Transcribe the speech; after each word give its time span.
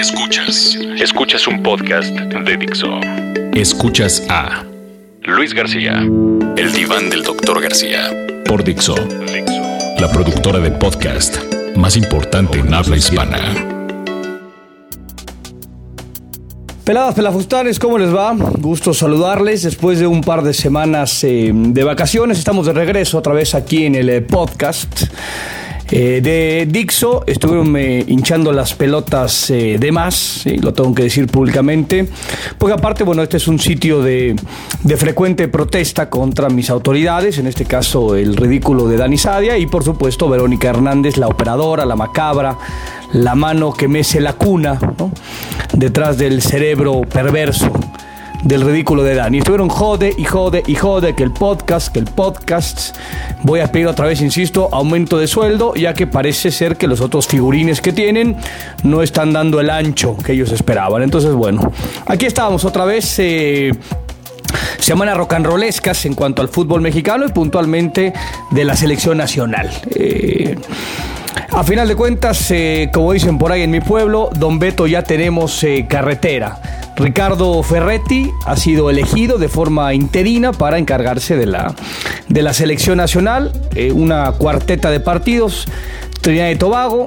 Escuchas. 0.00 0.78
Escuchas 0.98 1.46
un 1.46 1.62
podcast 1.62 2.08
de 2.08 2.56
Dixo. 2.56 3.00
Escuchas 3.52 4.24
a 4.30 4.64
Luis 5.24 5.52
García. 5.52 6.02
El 6.56 6.72
diván 6.72 7.10
del 7.10 7.22
doctor 7.22 7.60
García. 7.60 8.10
Por 8.46 8.64
Dixo. 8.64 8.94
La 9.98 10.10
productora 10.10 10.58
de 10.58 10.70
podcast 10.70 11.36
más 11.76 11.98
importante 11.98 12.60
en 12.60 12.72
habla 12.72 12.96
hispana. 12.96 13.38
Peladas, 16.82 17.14
pelafustanes, 17.14 17.78
¿cómo 17.78 17.98
les 17.98 18.12
va? 18.12 18.34
Gusto 18.34 18.94
saludarles 18.94 19.64
después 19.64 19.98
de 19.98 20.06
un 20.06 20.22
par 20.22 20.42
de 20.42 20.54
semanas 20.54 21.22
eh, 21.24 21.52
de 21.54 21.84
vacaciones. 21.84 22.38
Estamos 22.38 22.64
de 22.64 22.72
regreso 22.72 23.18
otra 23.18 23.34
vez 23.34 23.54
aquí 23.54 23.84
en 23.84 23.96
el 23.96 24.08
eh, 24.08 24.22
podcast. 24.22 25.04
Eh, 25.92 26.20
de 26.22 26.68
Dixo 26.70 27.24
estuvieron 27.26 27.76
eh, 27.76 28.04
hinchando 28.06 28.52
las 28.52 28.74
pelotas 28.74 29.50
eh, 29.50 29.76
de 29.78 29.90
más, 29.90 30.44
lo 30.62 30.72
tengo 30.72 30.94
que 30.94 31.02
decir 31.02 31.26
públicamente, 31.26 32.08
porque 32.58 32.74
aparte, 32.74 33.02
bueno, 33.02 33.22
este 33.22 33.38
es 33.38 33.48
un 33.48 33.58
sitio 33.58 34.00
de, 34.00 34.36
frecuente 34.96 35.48
protesta 35.48 36.08
contra 36.08 36.48
mis 36.48 36.70
autoridades, 36.70 37.38
en 37.38 37.48
este 37.48 37.64
caso 37.64 38.14
el 38.14 38.36
ridículo 38.36 38.86
de 38.86 38.98
Dani 38.98 39.18
Sadia 39.18 39.58
y 39.58 39.66
por 39.66 39.82
supuesto 39.82 40.28
Verónica 40.28 40.68
Hernández, 40.68 41.16
la 41.16 41.26
operadora, 41.26 41.84
la 41.84 41.96
macabra, 41.96 42.56
la 43.12 43.34
mano 43.34 43.72
que 43.72 43.88
mece 43.88 44.20
la 44.20 44.34
cuna, 44.34 44.78
detrás 45.72 46.18
del 46.18 46.40
cerebro 46.40 47.00
perverso 47.00 47.72
del 48.42 48.62
ridículo 48.62 49.02
de 49.02 49.14
Dani. 49.14 49.38
Estuvieron 49.38 49.68
jode 49.68 50.12
y 50.16 50.24
jode 50.24 50.62
y 50.66 50.74
jode 50.74 51.14
que 51.14 51.22
el 51.22 51.32
podcast, 51.32 51.92
que 51.92 51.98
el 51.98 52.06
podcast. 52.06 52.96
Voy 53.42 53.60
a 53.60 53.70
pedir 53.70 53.86
otra 53.86 54.06
vez, 54.06 54.20
insisto, 54.20 54.68
aumento 54.72 55.18
de 55.18 55.26
sueldo, 55.26 55.74
ya 55.74 55.94
que 55.94 56.06
parece 56.06 56.50
ser 56.50 56.76
que 56.76 56.86
los 56.86 57.00
otros 57.00 57.26
figurines 57.26 57.80
que 57.80 57.92
tienen 57.92 58.36
no 58.82 59.02
están 59.02 59.32
dando 59.32 59.60
el 59.60 59.70
ancho 59.70 60.16
que 60.16 60.32
ellos 60.32 60.52
esperaban. 60.52 61.02
Entonces, 61.02 61.32
bueno, 61.32 61.72
aquí 62.06 62.26
estábamos 62.26 62.64
otra 62.64 62.84
vez. 62.84 63.18
Eh, 63.18 63.72
semana 64.78 65.14
rock 65.14 65.34
and 65.34 65.46
rollescas 65.46 66.04
en 66.06 66.14
cuanto 66.14 66.42
al 66.42 66.48
fútbol 66.48 66.80
mexicano 66.80 67.26
y 67.26 67.28
puntualmente 67.28 68.12
de 68.50 68.64
la 68.64 68.74
selección 68.74 69.18
nacional. 69.18 69.70
Eh, 69.94 70.56
a 71.52 71.64
final 71.64 71.88
de 71.88 71.96
cuentas, 71.96 72.50
eh, 72.50 72.90
como 72.92 73.12
dicen 73.12 73.38
por 73.38 73.52
ahí 73.52 73.62
en 73.62 73.70
mi 73.70 73.80
pueblo, 73.80 74.30
Don 74.36 74.58
Beto 74.58 74.86
ya 74.86 75.02
tenemos 75.02 75.62
eh, 75.64 75.86
carretera. 75.88 76.79
Ricardo 77.00 77.62
Ferretti 77.62 78.30
ha 78.44 78.56
sido 78.56 78.90
elegido 78.90 79.38
de 79.38 79.48
forma 79.48 79.94
interina 79.94 80.52
para 80.52 80.78
encargarse 80.78 81.34
de 81.34 81.46
la, 81.46 81.74
de 82.28 82.42
la 82.42 82.52
selección 82.52 82.98
nacional, 82.98 83.52
eh, 83.74 83.90
una 83.90 84.32
cuarteta 84.32 84.90
de 84.90 85.00
partidos, 85.00 85.66
Trinidad 86.20 86.50
y 86.50 86.56
Tobago, 86.56 87.06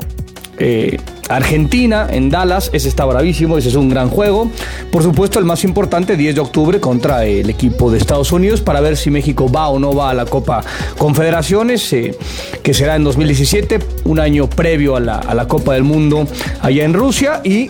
eh, 0.58 0.98
Argentina 1.30 2.08
en 2.10 2.30
Dallas, 2.30 2.72
ese 2.74 2.90
está 2.90 3.06
bravísimo, 3.06 3.58
ese 3.58 3.70
es 3.70 3.76
un 3.76 3.90
gran 3.90 4.10
juego. 4.10 4.50
Por 4.92 5.04
supuesto, 5.04 5.38
el 5.38 5.46
más 5.46 5.64
importante, 5.64 6.18
10 6.18 6.36
de 6.36 6.42
octubre 6.42 6.80
contra 6.80 7.26
el 7.26 7.50
equipo 7.50 7.92
de 7.92 8.00
Estados 8.00 8.32
Unidos 8.32 8.62
para 8.62 8.82
ver 8.82 8.98
si 8.98 9.12
México 9.12 9.52
va 9.52 9.70
o 9.70 9.80
no 9.80 9.94
va 9.94 10.10
a 10.10 10.14
la 10.14 10.26
Copa 10.26 10.64
Confederaciones, 10.98 11.94
eh, 11.94 12.18
que 12.64 12.74
será 12.74 12.96
en 12.96 13.04
2017, 13.04 13.80
un 14.06 14.20
año 14.20 14.50
previo 14.50 14.96
a 14.96 15.00
la, 15.00 15.18
a 15.18 15.36
la 15.36 15.48
Copa 15.48 15.74
del 15.74 15.84
Mundo 15.84 16.28
allá 16.62 16.84
en 16.84 16.94
Rusia 16.94 17.42
y 17.44 17.70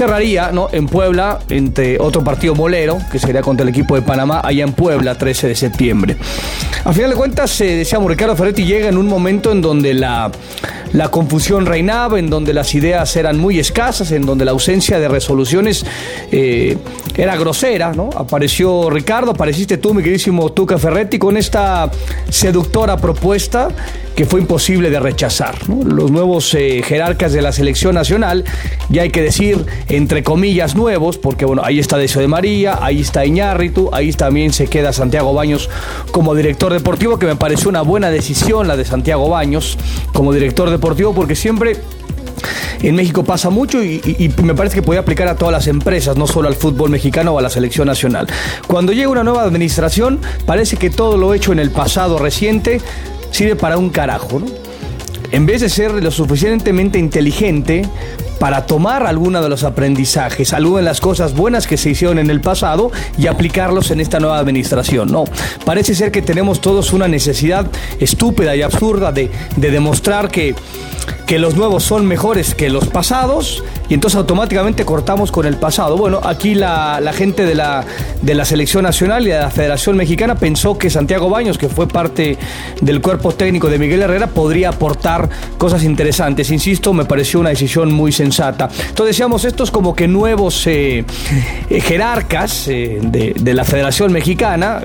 cerraría 0.00 0.50
¿no? 0.50 0.70
en 0.72 0.86
Puebla 0.86 1.40
entre 1.50 1.98
otro 2.00 2.24
partido 2.24 2.54
molero, 2.54 2.96
que 3.12 3.18
sería 3.18 3.42
contra 3.42 3.64
el 3.64 3.68
equipo 3.68 3.96
de 3.96 4.00
Panamá, 4.00 4.40
allá 4.42 4.64
en 4.64 4.72
Puebla, 4.72 5.14
13 5.14 5.48
de 5.48 5.54
septiembre. 5.54 6.16
A 6.84 6.94
final 6.94 7.10
de 7.10 7.16
cuentas, 7.16 7.60
eh, 7.60 7.76
decíamos, 7.76 8.08
Ricardo 8.08 8.34
Ferretti 8.34 8.64
llega 8.64 8.88
en 8.88 8.96
un 8.96 9.06
momento 9.06 9.52
en 9.52 9.60
donde 9.60 9.92
la, 9.92 10.30
la 10.94 11.10
confusión 11.10 11.66
reinaba, 11.66 12.18
en 12.18 12.30
donde 12.30 12.54
las 12.54 12.74
ideas 12.74 13.14
eran 13.14 13.38
muy 13.38 13.58
escasas, 13.58 14.10
en 14.12 14.24
donde 14.24 14.46
la 14.46 14.52
ausencia 14.52 14.98
de 14.98 15.06
resoluciones 15.06 15.84
eh, 16.32 16.78
era 17.14 17.36
grosera, 17.36 17.92
¿no? 17.92 18.08
Apareció 18.16 18.88
Ricardo, 18.88 19.32
apareciste 19.32 19.76
tú, 19.76 19.92
mi 19.92 20.02
queridísimo 20.02 20.50
Tuca 20.52 20.78
Ferretti, 20.78 21.18
con 21.18 21.36
esta 21.36 21.90
seductora 22.30 22.96
propuesta 22.96 23.68
que 24.14 24.26
fue 24.26 24.40
imposible 24.40 24.90
de 24.90 25.00
rechazar. 25.00 25.56
Los 25.68 26.10
nuevos 26.10 26.52
eh, 26.54 26.82
jerarcas 26.84 27.32
de 27.32 27.42
la 27.42 27.52
selección 27.52 27.94
nacional, 27.94 28.44
ya 28.88 29.02
hay 29.02 29.10
que 29.10 29.22
decir, 29.22 29.64
entre 29.88 30.22
comillas, 30.22 30.74
nuevos, 30.74 31.18
porque 31.18 31.44
bueno, 31.44 31.62
ahí 31.64 31.78
está 31.78 31.96
Decio 31.96 32.20
de 32.20 32.28
María, 32.28 32.78
ahí 32.82 33.00
está 33.00 33.24
Iñárritu, 33.24 33.90
ahí 33.92 34.12
también 34.12 34.52
se 34.52 34.66
queda 34.66 34.92
Santiago 34.92 35.32
Baños 35.32 35.70
como 36.10 36.34
director 36.34 36.72
deportivo, 36.72 37.18
que 37.18 37.26
me 37.26 37.36
pareció 37.36 37.68
una 37.68 37.82
buena 37.82 38.10
decisión 38.10 38.68
la 38.68 38.76
de 38.76 38.84
Santiago 38.84 39.28
Baños 39.28 39.78
como 40.12 40.32
director 40.32 40.70
deportivo, 40.70 41.14
porque 41.14 41.34
siempre 41.34 41.76
en 42.82 42.94
México 42.94 43.24
pasa 43.24 43.50
mucho 43.50 43.82
y, 43.82 44.00
y, 44.04 44.24
y, 44.24 44.42
me 44.42 44.54
parece 44.54 44.76
que 44.76 44.82
puede 44.82 44.98
aplicar 44.98 45.28
a 45.28 45.36
todas 45.36 45.52
las 45.52 45.66
empresas, 45.66 46.16
no 46.16 46.26
solo 46.26 46.48
al 46.48 46.54
fútbol 46.54 46.90
mexicano 46.90 47.32
o 47.32 47.38
a 47.38 47.42
la 47.42 47.50
selección 47.50 47.86
nacional. 47.86 48.26
Cuando 48.66 48.92
llega 48.92 49.08
una 49.08 49.24
nueva 49.24 49.42
administración, 49.42 50.20
parece 50.46 50.76
que 50.76 50.90
todo 50.90 51.16
lo 51.16 51.34
hecho 51.34 51.52
en 51.52 51.58
el 51.58 51.70
pasado 51.70 52.18
reciente 52.18 52.80
sirve 53.30 53.56
para 53.56 53.78
un 53.78 53.90
carajo, 53.90 54.40
¿no? 54.40 54.46
En 55.32 55.46
vez 55.46 55.60
de 55.60 55.68
ser 55.68 55.92
lo 55.92 56.10
suficientemente 56.10 56.98
inteligente 56.98 57.84
para 58.40 58.66
tomar 58.66 59.06
alguno 59.06 59.42
de 59.42 59.48
los 59.48 59.64
aprendizajes, 59.64 60.52
algunas 60.52 60.78
de 60.78 60.84
las 60.86 61.00
cosas 61.00 61.34
buenas 61.34 61.66
que 61.66 61.76
se 61.76 61.90
hicieron 61.90 62.18
en 62.18 62.30
el 62.30 62.40
pasado 62.40 62.90
y 63.18 63.26
aplicarlos 63.26 63.90
en 63.90 64.00
esta 64.00 64.18
nueva 64.18 64.38
administración. 64.38 65.12
No, 65.12 65.24
parece 65.64 65.94
ser 65.94 66.10
que 66.10 66.22
tenemos 66.22 66.60
todos 66.60 66.92
una 66.92 67.06
necesidad 67.06 67.66
estúpida 68.00 68.56
y 68.56 68.62
absurda 68.62 69.12
de, 69.12 69.30
de 69.56 69.70
demostrar 69.70 70.30
que, 70.30 70.54
que 71.26 71.38
los 71.38 71.56
nuevos 71.56 71.84
son 71.84 72.06
mejores 72.06 72.54
que 72.54 72.70
los 72.70 72.88
pasados 72.88 73.62
y 73.90 73.94
entonces 73.94 74.16
automáticamente 74.18 74.84
cortamos 74.84 75.32
con 75.32 75.46
el 75.46 75.56
pasado. 75.56 75.96
Bueno, 75.96 76.20
aquí 76.22 76.54
la, 76.54 77.00
gente 77.12 77.44
de 77.44 77.56
la, 77.56 77.84
de 78.22 78.34
la 78.36 78.44
Selección 78.44 78.84
Nacional 78.84 79.26
y 79.26 79.30
de 79.30 79.38
la 79.38 79.50
Federación 79.50 79.96
Mexicana 79.96 80.36
pensó 80.36 80.78
que 80.78 80.90
Santiago 80.90 81.28
Baños, 81.28 81.58
que 81.58 81.68
fue 81.68 81.88
parte 81.88 82.38
del 82.80 83.00
cuerpo 83.00 83.32
técnico 83.32 83.68
de 83.68 83.80
Miguel 83.80 84.02
Herrera, 84.02 84.28
podría 84.28 84.68
aportar 84.68 85.28
cosas 85.58 85.82
interesantes. 85.82 86.52
Insisto, 86.52 86.92
me 86.92 87.04
pareció 87.04 87.40
una 87.40 87.50
decisión 87.50 87.92
muy 87.92 88.12
sensata. 88.12 88.68
Entonces 88.88 89.16
decíamos, 89.16 89.44
estos 89.44 89.72
como 89.72 89.94
que 89.94 90.06
nuevos 90.06 90.64
eh, 90.68 91.04
eh, 91.68 91.80
jerarcas 91.80 92.68
eh, 92.68 93.00
de, 93.02 93.54
la 93.54 93.64
Federación 93.64 94.12
Mexicana 94.12 94.80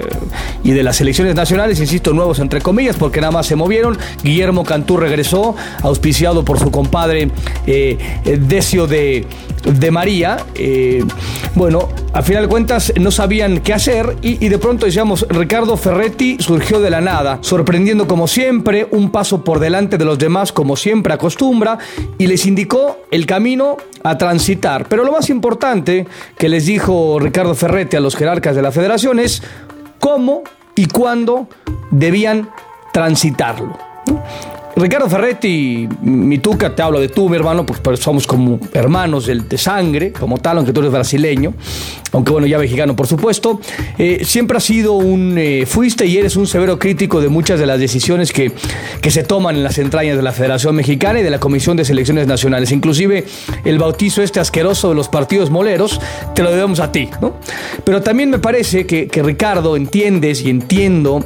y 0.64 0.72
de 0.72 0.82
las 0.82 0.96
selecciones 0.96 1.36
nacionales, 1.36 1.80
insisto, 1.80 2.12
nuevos 2.12 2.40
entre 2.40 2.60
comillas, 2.60 2.96
porque 2.96 3.22
nada 3.22 3.32
más 3.32 3.46
se 3.46 3.56
movieron. 3.56 4.00
Guillermo 4.24 4.64
Cantú 4.64 4.98
regresó, 4.98 5.56
auspiciado 6.06 6.46
por 6.46 6.60
su 6.60 6.70
compadre 6.72 7.30
Decio 7.66 8.88
de 8.88 8.96
de, 8.96 9.26
de 9.66 9.92
María, 9.92 10.38
eh, 10.56 11.04
bueno, 11.56 11.90
a 12.14 12.22
final 12.22 12.44
de 12.44 12.50
cuentas 12.50 12.94
no 13.00 13.12
sabían 13.12 13.60
qué 13.60 13.74
hacer 13.74 14.16
y, 14.22 14.46
y, 14.46 14.50
de 14.50 14.58
pronto 14.58 14.86
decíamos, 14.86 15.26
Ricardo 15.30 15.76
Ferretti 15.76 16.38
surgió 16.40 16.80
de 16.80 16.90
la 16.90 17.02
nada, 17.02 17.40
sorprendiendo 17.42 18.08
como 18.08 18.28
siempre, 18.28 18.88
un 18.92 19.12
paso 19.12 19.44
por 19.44 19.60
delante 19.60 19.98
de 19.98 20.06
los 20.06 20.18
demás 20.18 20.52
como 20.52 20.76
siempre 20.76 21.14
acostumbra 21.14 21.78
y 22.18 22.28
les 22.28 22.46
indicó 22.46 23.00
el 23.12 23.26
camino 23.26 23.78
a 24.04 24.18
transitar. 24.18 24.88
Pero 24.88 25.04
lo 25.04 25.12
más 25.12 25.30
importante 25.30 26.08
que 26.38 26.48
les 26.48 26.66
dijo 26.66 27.20
Ricardo 27.20 27.56
Ferretti 27.56 27.98
a 27.98 28.00
los 28.00 28.16
jerarcas 28.16 28.56
de 28.56 28.62
la 28.62 28.72
federación 28.72 29.20
es 29.20 29.42
cómo 30.00 30.44
y 30.76 30.86
cuándo 30.86 31.48
debían 31.92 32.50
transitarlo. 32.94 33.78
Ricardo 34.78 35.10
Ferretti, 35.10 35.88
mi 36.02 36.40
tuca, 36.40 36.76
te 36.76 36.82
hablo 36.82 37.00
de 37.00 37.08
tú, 37.08 37.30
mi 37.30 37.38
hermano, 37.38 37.66
pues, 37.66 37.98
somos 37.98 38.28
como 38.28 38.60
hermanos 38.74 39.26
de, 39.26 39.36
de, 39.36 39.58
sangre, 39.58 40.12
como 40.12 40.38
tal, 40.38 40.58
aunque 40.58 40.74
tú 40.74 40.82
eres 40.82 40.92
brasileño, 40.92 41.54
aunque 42.12 42.34
bueno, 42.34 42.46
ya 42.46 42.58
mexicano, 42.58 42.94
por 42.94 43.08
supuesto. 43.08 43.62
Eh, 43.98 44.24
siempre 44.26 44.58
has 44.58 44.66
sido 44.66 44.94
un, 44.94 45.38
eh, 45.38 45.66
fuiste 45.66 46.06
y 46.06 46.18
eres 46.18 46.36
un 46.36 46.46
severo 46.46 46.78
crítico 46.78 47.22
de 47.22 47.30
muchas 47.30 47.58
de 47.58 47.66
las 47.66 47.80
decisiones 47.80 48.34
que, 48.34 48.52
que 49.00 49.12
se 49.12 49.24
toman 49.24 49.56
en 49.56 49.64
las 49.64 49.78
entrañas 49.78 50.18
de 50.18 50.24
la 50.24 50.34
Federación 50.34 50.76
Mexicana 50.76 51.22
y 51.22 51.24
de 51.24 51.30
la 51.30 51.40
Comisión 51.40 51.78
de 51.78 51.86
Selecciones 51.86 52.28
Nacionales. 52.28 52.74
Inclusive 52.74 53.24
el 53.64 53.80
bautizo 53.80 54.22
este 54.24 54.42
asqueroso 54.42 54.90
de 54.90 54.96
los 54.96 55.08
partidos 55.08 55.52
moleros, 55.52 56.02
te 56.34 56.44
lo 56.44 56.52
debemos 56.52 56.82
a 56.82 56.92
ti, 56.92 57.10
¿no? 57.22 57.38
Pero 57.86 58.02
también 58.02 58.30
me 58.30 58.40
parece 58.40 58.86
que, 58.86 59.08
que 59.08 59.24
Ricardo 59.24 59.78
entiendes 59.78 60.42
y 60.42 60.50
entiendo 60.50 61.24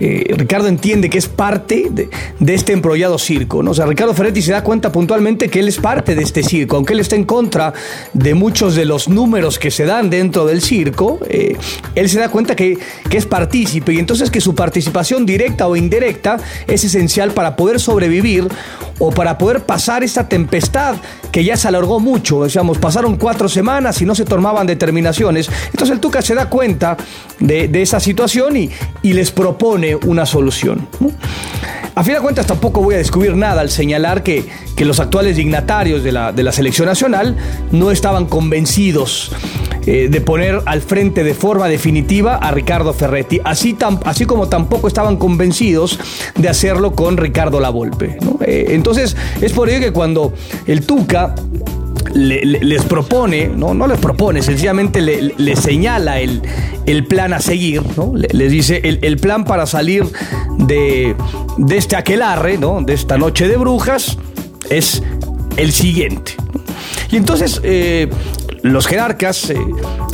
eh, 0.00 0.34
Ricardo 0.36 0.66
entiende 0.66 1.10
que 1.10 1.18
es 1.18 1.28
parte 1.28 1.88
de, 1.90 2.08
este 2.54 2.72
embrollado 2.72 3.18
circo. 3.18 3.62
¿no? 3.62 3.72
O 3.72 3.86
Ricardo 3.86 4.14
Ferretti 4.14 4.40
se 4.40 4.52
da 4.52 4.64
cuenta 4.64 4.90
puntualmente 4.90 5.48
que 5.48 5.60
él 5.60 5.68
es 5.68 5.76
parte 5.76 6.14
de 6.14 6.22
este 6.22 6.42
circo, 6.42 6.76
aunque 6.76 6.94
él 6.94 7.00
está 7.00 7.16
en 7.16 7.24
contra 7.24 7.74
de 8.14 8.34
muchos 8.34 8.74
de 8.74 8.86
los 8.86 9.08
números 9.08 9.58
que 9.58 9.70
se 9.70 9.84
dan 9.84 10.08
dentro 10.08 10.46
del 10.46 10.62
circo, 10.62 11.20
eh, 11.28 11.56
él 11.94 12.08
se 12.08 12.18
da 12.18 12.30
cuenta 12.30 12.56
que, 12.56 12.78
que, 13.10 13.18
es 13.18 13.26
partícipe 13.26 13.92
y 13.92 13.98
entonces 13.98 14.30
que 14.30 14.40
su 14.40 14.54
participación 14.54 15.26
directa 15.26 15.68
o 15.68 15.76
indirecta 15.76 16.38
es 16.66 16.82
esencial 16.84 17.32
para 17.32 17.54
poder 17.56 17.78
sobrevivir 17.78 18.48
o 18.98 19.10
para 19.10 19.36
poder 19.36 19.60
pasar 19.60 20.02
esta 20.02 20.28
tempestad 20.28 20.96
que 21.30 21.44
ya 21.44 21.56
se 21.56 21.68
alargó 21.68 22.00
mucho. 22.00 22.44
Decíamos, 22.44 22.78
pasaron 22.78 23.16
cuatro 23.16 23.48
semanas 23.48 24.00
y 24.00 24.06
no 24.06 24.14
se 24.14 24.24
tomaban 24.24 24.66
determinaciones. 24.66 25.50
Entonces 25.66 25.90
el 25.90 26.00
Tuca 26.00 26.22
se 26.22 26.34
da 26.34 26.48
cuenta 26.48 26.96
de, 27.38 27.68
de 27.68 27.82
esa 27.82 28.00
situación 28.00 28.56
y, 28.56 28.70
y 29.02 29.12
les 29.12 29.30
propone 29.30 29.89
una 29.96 30.26
solución. 30.26 30.86
¿no? 31.00 31.10
A 31.94 32.04
fin 32.04 32.14
de 32.14 32.20
cuentas 32.20 32.46
tampoco 32.46 32.80
voy 32.82 32.94
a 32.94 32.98
descubrir 32.98 33.36
nada 33.36 33.60
al 33.60 33.70
señalar 33.70 34.22
que, 34.22 34.44
que 34.76 34.84
los 34.84 35.00
actuales 35.00 35.36
dignatarios 35.36 36.02
de 36.02 36.12
la, 36.12 36.32
de 36.32 36.42
la 36.42 36.52
selección 36.52 36.86
nacional 36.86 37.36
no 37.72 37.90
estaban 37.90 38.26
convencidos 38.26 39.32
eh, 39.86 40.08
de 40.10 40.20
poner 40.20 40.60
al 40.66 40.82
frente 40.82 41.24
de 41.24 41.34
forma 41.34 41.66
definitiva 41.66 42.36
a 42.36 42.50
Ricardo 42.52 42.92
Ferretti, 42.92 43.40
así, 43.44 43.76
así 44.04 44.26
como 44.26 44.48
tampoco 44.48 44.88
estaban 44.88 45.16
convencidos 45.16 45.98
de 46.36 46.48
hacerlo 46.48 46.94
con 46.94 47.16
Ricardo 47.16 47.60
Lavolpe. 47.60 48.18
Eh, 48.42 48.66
entonces, 48.70 49.16
es 49.40 49.52
por 49.52 49.70
ello 49.70 49.80
que 49.80 49.92
cuando 49.92 50.34
el 50.66 50.84
Tuca 50.86 51.34
les 52.14 52.82
propone, 52.84 53.48
no, 53.48 53.74
no 53.74 53.86
les 53.86 53.98
propone, 53.98 54.42
sencillamente 54.42 55.00
le, 55.00 55.56
señala 55.56 56.20
el, 56.20 56.42
el, 56.86 57.06
plan 57.06 57.32
a 57.32 57.40
seguir, 57.40 57.82
¿no? 57.96 58.12
les 58.14 58.50
dice 58.50 58.80
el, 58.82 59.16
plan 59.18 59.44
para 59.44 59.66
salir 59.66 60.04
de, 60.58 61.14
de 61.58 61.76
este 61.76 61.96
aquelarre, 61.96 62.58
¿no? 62.58 62.80
de 62.82 62.94
esta 62.94 63.18
noche 63.18 63.48
de 63.48 63.56
brujas, 63.56 64.18
es 64.70 65.02
el 65.56 65.72
siguiente. 65.72 66.32
Y 67.10 67.16
entonces 67.16 67.60
eh, 67.64 68.08
los 68.62 68.86
jerarcas 68.86 69.50
eh, 69.50 69.56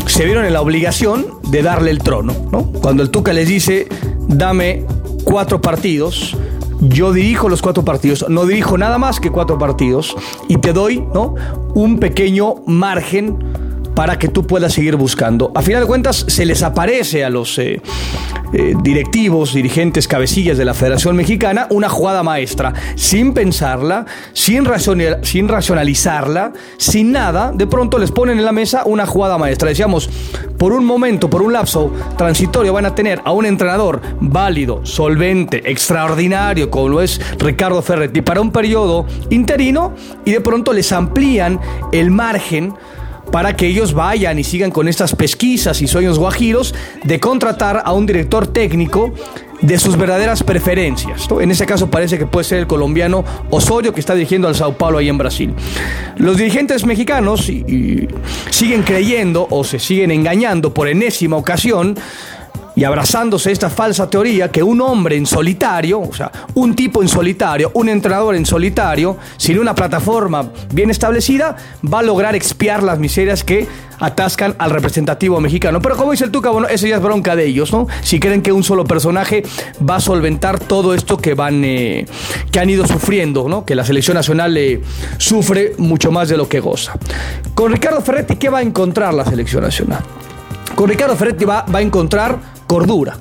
se 0.07 0.25
vieron 0.25 0.45
en 0.45 0.53
la 0.53 0.61
obligación 0.61 1.27
de 1.51 1.63
darle 1.63 1.91
el 1.91 1.99
trono. 1.99 2.35
¿no? 2.51 2.73
Cuando 2.73 3.03
el 3.03 3.11
Tuca 3.11 3.33
les 3.33 3.49
dice, 3.49 3.89
dame 4.29 4.85
cuatro 5.25 5.61
partidos, 5.61 6.37
yo 6.81 7.13
dirijo 7.13 7.49
los 7.49 7.63
cuatro 7.63 7.85
partidos, 7.85 8.27
no 8.29 8.47
dirijo 8.47 8.79
nada 8.79 8.99
más 8.99 9.21
que 9.21 9.31
cuatro 9.31 9.59
partidos 9.59 10.15
y 10.49 10.59
te 10.59 10.73
doy 10.73 11.01
¿no? 11.15 11.35
un 11.75 11.99
pequeño 11.99 12.57
margen 12.67 13.66
para 13.97 14.19
que 14.19 14.29
tú 14.29 14.47
puedas 14.47 14.75
seguir 14.75 14.95
buscando. 14.95 15.51
A 15.55 15.63
final 15.63 15.81
de 15.81 15.87
cuentas, 15.87 16.27
se 16.29 16.45
les 16.45 16.63
aparece 16.63 17.25
a 17.25 17.31
los 17.31 17.59
eh, 17.59 17.81
eh, 18.53 18.75
directivos, 18.83 19.55
dirigentes, 19.55 20.07
cabecillas 20.07 20.59
de 20.59 20.67
la 20.67 20.75
Federación 20.75 21.17
Mexicana 21.17 21.67
una 21.71 21.89
jugada 21.89 22.23
maestra, 22.23 22.75
sin 22.95 23.33
pensarla, 23.33 24.05
sin, 24.35 24.69
sin 25.23 25.49
racionalizarla, 25.49 26.53
sin 26.77 27.11
nada, 27.11 27.53
de 27.55 27.67
pronto 27.67 27.99
les 27.99 28.13
ponen 28.13 28.39
en 28.39 28.45
la 28.45 28.53
mesa 28.53 28.83
una 28.85 29.07
jugada 29.07 29.39
maestra. 29.39 29.71
Decíamos, 29.71 30.11
por 30.59 30.75
un 30.75 30.85
momento, 30.85 31.31
por 31.31 31.41
un 31.41 31.55
lapso 31.55 31.91
transitorio, 32.19 32.75
van 32.75 32.85
a 32.85 32.95
tener 32.95 33.23
a 33.25 33.33
un 33.33 33.47
entrenador 33.47 34.03
válido, 34.21 34.85
solvente, 34.85 35.71
extraordinario, 35.71 36.71
como 36.71 36.91
lo 36.91 37.01
es 37.01 37.19
Ricardo 37.39 37.81
Ferretti, 37.81 38.21
para 38.21 38.43
un 38.43 38.53
periodo 38.53 39.07
interino 39.31 39.95
y 40.27 40.33
de 40.33 40.43
pronto 40.43 40.75
les 40.75 40.93
amplían 40.93 41.59
el 41.93 42.11
margen 42.11 42.75
para 43.31 43.57
que 43.57 43.67
ellos 43.67 43.93
vayan 43.95 44.39
y 44.39 44.45
sigan 44.45 44.71
con 44.71 44.89
estas 44.89 45.15
pesquisas 45.15 45.83
y 45.83 45.89
sueños 45.89 46.19
guajiros 46.19 46.75
de 47.05 47.21
contratar 47.21 47.83
a 47.85 47.93
un 47.93 48.07
director 48.07 48.47
técnico 48.47 49.13
de 49.61 49.79
sus 49.79 49.97
verdaderas 49.97 50.43
preferencias. 50.43 51.29
En 51.41 51.51
ese 51.51 51.67
caso 51.67 51.91
parece 51.91 52.19
que 52.19 52.27
puede 52.27 52.45
ser 52.45 52.59
el 52.59 52.67
colombiano 52.67 53.25
Osorio 53.51 53.93
que 53.93 54.01
está 54.01 54.15
dirigiendo 54.15 54.49
al 54.49 54.55
Sao 54.55 54.77
Paulo 54.77 54.99
ahí 54.99 55.09
en 55.09 55.19
Brasil. 55.19 55.55
Los 56.17 56.37
dirigentes 56.37 56.85
mexicanos 56.85 57.51
siguen 58.51 58.83
creyendo 58.83 59.47
o 59.51 59.65
se 59.65 59.79
siguen 59.79 60.11
engañando 60.11 60.75
por 60.75 60.89
enésima 60.89 61.37
ocasión 61.37 61.97
y 62.77 62.85
abrazándose 62.85 63.51
esta 63.51 63.71
falsa 63.71 64.09
teoría 64.09 64.53
que 64.53 64.63
un 64.63 64.83
hombre 64.83 65.17
en 65.17 65.25
solitario, 65.25 66.01
o 66.01 66.13
sea, 66.13 66.31
un 66.55 66.77
tipo 66.77 67.03
en 67.03 67.09
solitario, 67.09 67.71
un 67.75 67.89
entrenador 67.89 68.37
en 68.37 68.45
solitario, 68.45 69.17
sin 69.39 69.59
una 69.59 69.75
plataforma 69.75 70.51
bien 70.73 70.91
establecida, 70.91 71.57
va 71.83 72.01
a 72.01 72.03
lograr 72.03 72.37
expiar 72.37 72.83
las 72.83 72.99
miserias 72.99 73.43
que 73.43 73.67
atascan 73.99 74.55
al 74.59 74.71
representativo 74.71 75.41
mexicano. 75.41 75.81
Pero 75.81 75.97
como 75.97 76.13
dice 76.13 76.25
el 76.25 76.31
Tuca, 76.31 76.51
bueno, 76.51 76.69
eso 76.69 76.87
ya 76.87 76.97
es 76.97 77.03
bronca 77.03 77.35
de 77.35 77.47
ellos, 77.47 77.73
¿no? 77.73 77.87
Si 78.03 78.21
creen 78.21 78.43
que 78.43 78.53
un 78.53 78.63
solo 78.63 78.85
personaje 78.85 79.43
va 79.89 79.97
a 79.97 80.01
solventar 80.01 80.61
todo 80.61 80.93
esto 80.93 81.17
que 81.17 81.33
van, 81.33 81.65
eh, 81.65 82.07
que 82.53 82.61
han 82.61 82.69
ido 82.69 82.87
sufriendo, 82.87 83.49
¿no? 83.49 83.65
Que 83.65 83.75
la 83.75 83.87
selección 83.87 84.17
nacional 84.17 84.55
eh, 84.59 84.83
sufre 85.17 85.73
mucho 85.79 86.13
más 86.13 86.29
de 86.29 86.37
lo 86.37 86.47
que 86.47 86.61
goza. 86.61 86.93
Con 87.55 87.73
Ricardo 87.73 88.03
Ferretti, 88.03 88.37
¿qué 88.37 88.51
va 88.51 88.59
a 88.59 88.63
encontrar 88.63 89.15
la 89.15 89.25
selección 89.25 89.63
nacional? 89.63 90.03
Con 90.77 90.91
Ricardo 90.91 91.17
Ferretti 91.17 91.47
va, 91.47 91.63
va 91.63 91.79
a 91.79 91.83
encontrar 91.83 92.39
cordura. 92.67 93.19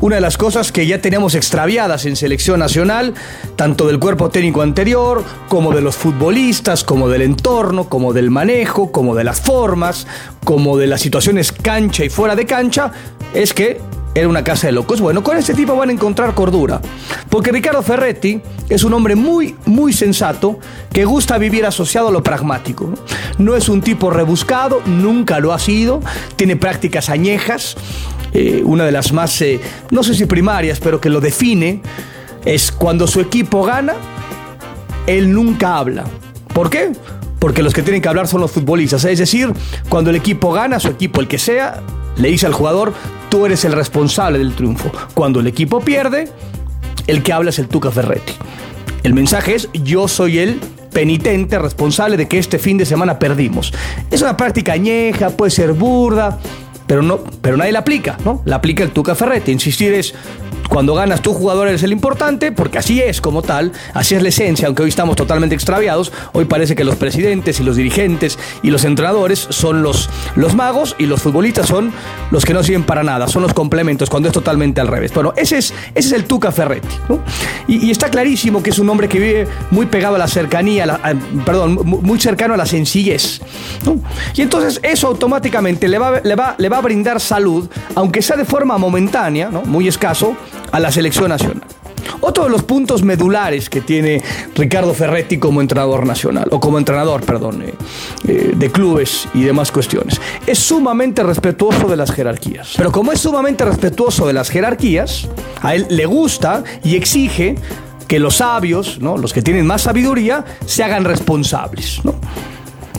Una 0.00 0.14
de 0.14 0.20
las 0.20 0.38
cosas 0.38 0.70
que 0.70 0.86
ya 0.86 1.00
tenemos 1.00 1.34
extraviadas 1.34 2.04
en 2.06 2.14
selección 2.14 2.60
nacional, 2.60 3.14
tanto 3.56 3.88
del 3.88 3.98
cuerpo 3.98 4.30
técnico 4.30 4.62
anterior, 4.62 5.24
como 5.48 5.72
de 5.72 5.80
los 5.80 5.96
futbolistas, 5.96 6.84
como 6.84 7.08
del 7.08 7.22
entorno, 7.22 7.88
como 7.88 8.12
del 8.12 8.30
manejo, 8.30 8.92
como 8.92 9.16
de 9.16 9.24
las 9.24 9.40
formas, 9.40 10.06
como 10.44 10.76
de 10.76 10.86
las 10.86 11.00
situaciones 11.00 11.50
cancha 11.50 12.04
y 12.04 12.08
fuera 12.08 12.36
de 12.36 12.46
cancha, 12.46 12.92
es 13.34 13.52
que 13.52 13.80
era 14.14 14.28
una 14.28 14.42
casa 14.42 14.66
de 14.66 14.72
locos. 14.72 15.00
Bueno, 15.00 15.22
con 15.22 15.36
este 15.36 15.54
tipo 15.54 15.76
van 15.76 15.90
a 15.90 15.92
encontrar 15.92 16.34
cordura. 16.34 16.80
Porque 17.28 17.52
Ricardo 17.52 17.82
Ferretti 17.82 18.40
es 18.68 18.84
un 18.84 18.92
hombre 18.92 19.14
muy, 19.14 19.54
muy 19.66 19.92
sensato 19.92 20.58
que 20.92 21.04
gusta 21.04 21.38
vivir 21.38 21.64
asociado 21.66 22.08
a 22.08 22.10
lo 22.10 22.22
pragmático. 22.22 22.92
No 23.38 23.56
es 23.56 23.68
un 23.68 23.82
tipo 23.82 24.10
rebuscado, 24.10 24.82
nunca 24.86 25.38
lo 25.40 25.52
ha 25.52 25.58
sido, 25.58 26.00
tiene 26.36 26.56
prácticas 26.56 27.08
añejas. 27.08 27.76
Eh, 28.32 28.62
una 28.64 28.84
de 28.84 28.92
las 28.92 29.12
más, 29.12 29.40
eh, 29.42 29.60
no 29.90 30.02
sé 30.02 30.14
si 30.14 30.26
primarias, 30.26 30.80
pero 30.80 31.00
que 31.00 31.08
lo 31.08 31.20
define, 31.20 31.82
es 32.44 32.70
cuando 32.72 33.06
su 33.06 33.20
equipo 33.20 33.64
gana, 33.64 33.94
él 35.06 35.32
nunca 35.32 35.76
habla. 35.76 36.04
¿Por 36.52 36.70
qué? 36.70 36.92
Porque 37.38 37.62
los 37.62 37.72
que 37.72 37.82
tienen 37.82 38.02
que 38.02 38.08
hablar 38.08 38.28
son 38.28 38.40
los 38.40 38.50
futbolistas. 38.50 39.04
Es 39.04 39.18
decir, 39.18 39.52
cuando 39.88 40.10
el 40.10 40.16
equipo 40.16 40.52
gana, 40.52 40.78
su 40.78 40.88
equipo, 40.88 41.20
el 41.20 41.28
que 41.28 41.38
sea, 41.38 41.80
le 42.16 42.28
dice 42.28 42.46
al 42.46 42.52
jugador, 42.52 42.92
tú 43.30 43.46
eres 43.46 43.64
el 43.64 43.72
responsable 43.72 44.38
del 44.38 44.54
triunfo. 44.54 44.90
Cuando 45.14 45.40
el 45.40 45.46
equipo 45.46 45.80
pierde, 45.80 46.28
el 47.06 47.22
que 47.22 47.32
habla 47.32 47.50
es 47.50 47.58
el 47.58 47.68
Tuca 47.68 47.90
Ferretti. 47.90 48.34
El 49.02 49.14
mensaje 49.14 49.54
es, 49.54 49.68
yo 49.72 50.08
soy 50.08 50.38
el 50.40 50.60
penitente 50.92 51.58
responsable 51.58 52.16
de 52.16 52.28
que 52.28 52.38
este 52.38 52.58
fin 52.58 52.76
de 52.76 52.84
semana 52.84 53.18
perdimos. 53.18 53.72
Es 54.10 54.20
una 54.20 54.36
práctica 54.36 54.72
añeja, 54.72 55.30
puede 55.30 55.50
ser 55.50 55.72
burda, 55.72 56.38
pero, 56.90 57.02
no, 57.02 57.20
pero 57.40 57.56
nadie 57.56 57.70
la 57.70 57.78
aplica, 57.78 58.18
¿no? 58.24 58.42
La 58.44 58.56
aplica 58.56 58.82
el 58.82 58.90
Tuca 58.90 59.14
Ferretti. 59.14 59.52
Insistir 59.52 59.94
es, 59.94 60.12
cuando 60.70 60.94
ganas 60.94 61.20
tu 61.20 61.34
jugador 61.34 61.68
eres 61.68 61.82
el 61.82 61.92
importante, 61.92 62.52
porque 62.52 62.78
así 62.78 63.00
es 63.00 63.20
como 63.20 63.42
tal, 63.42 63.72
así 63.92 64.14
es 64.14 64.22
la 64.22 64.28
esencia, 64.28 64.66
aunque 64.66 64.84
hoy 64.84 64.88
estamos 64.88 65.16
totalmente 65.16 65.54
extraviados, 65.54 66.12
hoy 66.32 66.46
parece 66.46 66.76
que 66.76 66.84
los 66.84 66.96
presidentes 66.96 67.60
y 67.60 67.64
los 67.64 67.76
dirigentes 67.76 68.38
y 68.62 68.70
los 68.70 68.84
entrenadores 68.84 69.46
son 69.50 69.82
los, 69.82 70.08
los 70.36 70.54
magos 70.54 70.94
y 70.98 71.06
los 71.06 71.22
futbolistas 71.22 71.66
son 71.66 71.92
los 72.30 72.44
que 72.44 72.54
no 72.54 72.62
sirven 72.62 72.84
para 72.84 73.02
nada, 73.02 73.26
son 73.26 73.42
los 73.42 73.52
complementos, 73.52 74.08
cuando 74.08 74.28
es 74.28 74.32
totalmente 74.32 74.80
al 74.80 74.86
revés. 74.86 75.12
Bueno, 75.12 75.32
ese 75.36 75.58
es, 75.58 75.74
ese 75.94 76.08
es 76.08 76.12
el 76.12 76.24
Tuca 76.24 76.52
Ferretti, 76.52 76.88
¿no? 77.08 77.20
y, 77.66 77.90
está 77.90 78.08
clarísimo 78.08 78.62
que 78.62 78.70
es 78.70 78.78
un 78.78 78.88
hombre 78.88 79.08
que 79.08 79.18
vive 79.18 79.48
muy 79.70 79.86
pegado 79.86 80.14
a 80.14 80.18
la 80.18 80.28
cercanía, 80.28 81.00
perdón, 81.44 81.80
muy 81.84 82.20
cercano 82.20 82.54
a 82.54 82.56
la 82.56 82.66
sencillez. 82.66 83.40
¿no? 83.84 84.00
Y 84.34 84.42
entonces 84.42 84.78
eso 84.84 85.08
automáticamente 85.08 85.88
le 85.88 85.98
va, 85.98 86.20
le, 86.20 86.36
va, 86.36 86.54
le 86.58 86.68
va 86.68 86.79
brindar 86.80 87.20
salud, 87.20 87.68
aunque 87.94 88.22
sea 88.22 88.36
de 88.36 88.44
forma 88.44 88.78
momentánea, 88.78 89.50
¿no? 89.50 89.62
muy 89.62 89.88
escaso, 89.88 90.36
a 90.72 90.80
la 90.80 90.90
selección 90.90 91.28
nacional. 91.28 91.64
Otro 92.20 92.44
de 92.44 92.50
los 92.50 92.62
puntos 92.62 93.02
medulares 93.02 93.70
que 93.70 93.80
tiene 93.80 94.22
Ricardo 94.54 94.94
Ferretti 94.94 95.38
como 95.38 95.60
entrenador 95.60 96.06
nacional, 96.06 96.48
o 96.50 96.60
como 96.60 96.78
entrenador, 96.78 97.24
perdón, 97.24 97.62
eh, 97.62 97.74
eh, 98.26 98.52
de 98.54 98.70
clubes 98.70 99.28
y 99.34 99.42
demás 99.42 99.70
cuestiones, 99.72 100.20
es 100.46 100.58
sumamente 100.58 101.22
respetuoso 101.22 101.88
de 101.88 101.96
las 101.96 102.10
jerarquías. 102.10 102.74
Pero 102.76 102.92
como 102.92 103.12
es 103.12 103.20
sumamente 103.20 103.64
respetuoso 103.64 104.26
de 104.26 104.32
las 104.32 104.50
jerarquías, 104.50 105.28
a 105.62 105.74
él 105.74 105.86
le 105.90 106.06
gusta 106.06 106.64
y 106.84 106.96
exige 106.96 107.56
que 108.06 108.18
los 108.18 108.36
sabios, 108.36 108.98
¿no? 109.00 109.16
los 109.16 109.32
que 109.32 109.40
tienen 109.40 109.66
más 109.66 109.82
sabiduría, 109.82 110.44
se 110.66 110.82
hagan 110.82 111.04
responsables. 111.04 112.00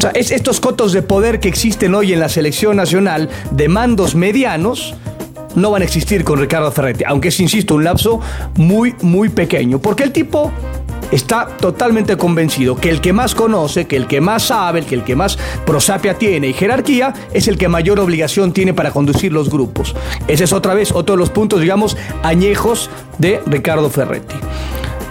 O 0.02 0.06
sea, 0.06 0.12
es 0.16 0.32
estos 0.32 0.60
cotos 0.60 0.94
de 0.94 1.04
poder 1.04 1.40
que 1.40 1.48
existen 1.48 1.94
hoy 1.94 2.12
en 2.12 2.20
la 2.20 2.28
selección 2.28 2.76
nacional 2.76 3.30
de 3.52 3.70
mandos 3.70 4.16
medianos, 4.16 4.96
no 5.54 5.70
van 5.70 5.84
a 5.84 5.86
existir 5.86 6.24
con 6.24 6.40
Ricardo 6.40 6.72
Ferretti, 6.72 7.04
aunque 7.06 7.28
es, 7.28 7.40
insisto, 7.40 7.76
un 7.76 7.84
lapso 7.84 8.20
muy, 8.56 8.96
muy 9.04 9.30
pequeño, 9.30 9.80
porque 9.80 10.02
el 10.02 10.12
tipo 10.12 10.52
está 11.12 11.46
totalmente 11.46 12.18
convencido 12.18 12.76
que 12.78 12.90
el 12.90 13.00
que 13.00 13.14
más 13.14 13.36
conoce, 13.36 13.86
que 13.86 13.96
el 13.96 14.08
que 14.08 14.22
más 14.22 14.42
sabe, 14.42 14.82
que 14.82 14.96
el 14.96 15.04
que 15.04 15.16
más 15.16 15.38
prosapia 15.68 16.16
tiene 16.16 16.48
y 16.48 16.54
jerarquía 16.54 17.14
es 17.32 17.48
el 17.48 17.60
que 17.60 17.68
mayor 17.68 18.00
obligación 18.00 18.54
tiene 18.54 18.74
para 18.74 18.90
conducir 18.90 19.32
los 19.32 19.52
grupos. 19.52 19.96
Ese 20.28 20.46
es 20.46 20.52
otra 20.52 20.74
vez 20.74 20.92
otro 20.92 21.14
de 21.14 21.20
los 21.20 21.30
puntos, 21.30 21.62
digamos, 21.62 21.96
añejos 22.24 22.90
de 23.20 23.40
Ricardo 23.46 23.88
Ferretti. 23.92 24.34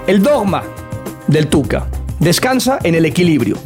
El 0.08 0.20
dogma 0.20 0.64
del 1.28 1.46
Tuca 1.46 1.86
descansa 2.18 2.80
en 2.82 2.96
el 2.96 3.04
equilibrio. 3.04 3.56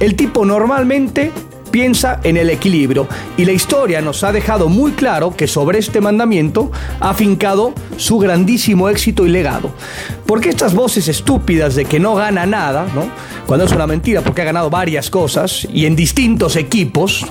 El 0.00 0.16
tipo 0.16 0.44
normalmente 0.44 1.32
piensa 1.70 2.20
en 2.22 2.36
el 2.36 2.50
equilibrio 2.50 3.08
y 3.36 3.44
la 3.44 3.50
historia 3.50 4.00
nos 4.00 4.22
ha 4.22 4.30
dejado 4.30 4.68
muy 4.68 4.92
claro 4.92 5.34
que 5.34 5.48
sobre 5.48 5.80
este 5.80 6.00
mandamiento 6.00 6.70
ha 7.00 7.14
fincado 7.14 7.72
su 7.96 8.18
grandísimo 8.18 8.88
éxito 8.88 9.26
y 9.26 9.30
legado. 9.30 9.72
Porque 10.24 10.50
estas 10.50 10.72
voces 10.72 11.08
estúpidas 11.08 11.74
de 11.74 11.84
que 11.84 11.98
no 11.98 12.14
gana 12.14 12.46
nada, 12.46 12.86
cuando 13.46 13.66
es 13.66 13.72
una 13.72 13.88
mentira 13.88 14.20
porque 14.20 14.42
ha 14.42 14.44
ganado 14.44 14.70
varias 14.70 15.10
cosas 15.10 15.66
y 15.72 15.86
en 15.86 15.96
distintos 15.96 16.54
equipos, 16.54 17.26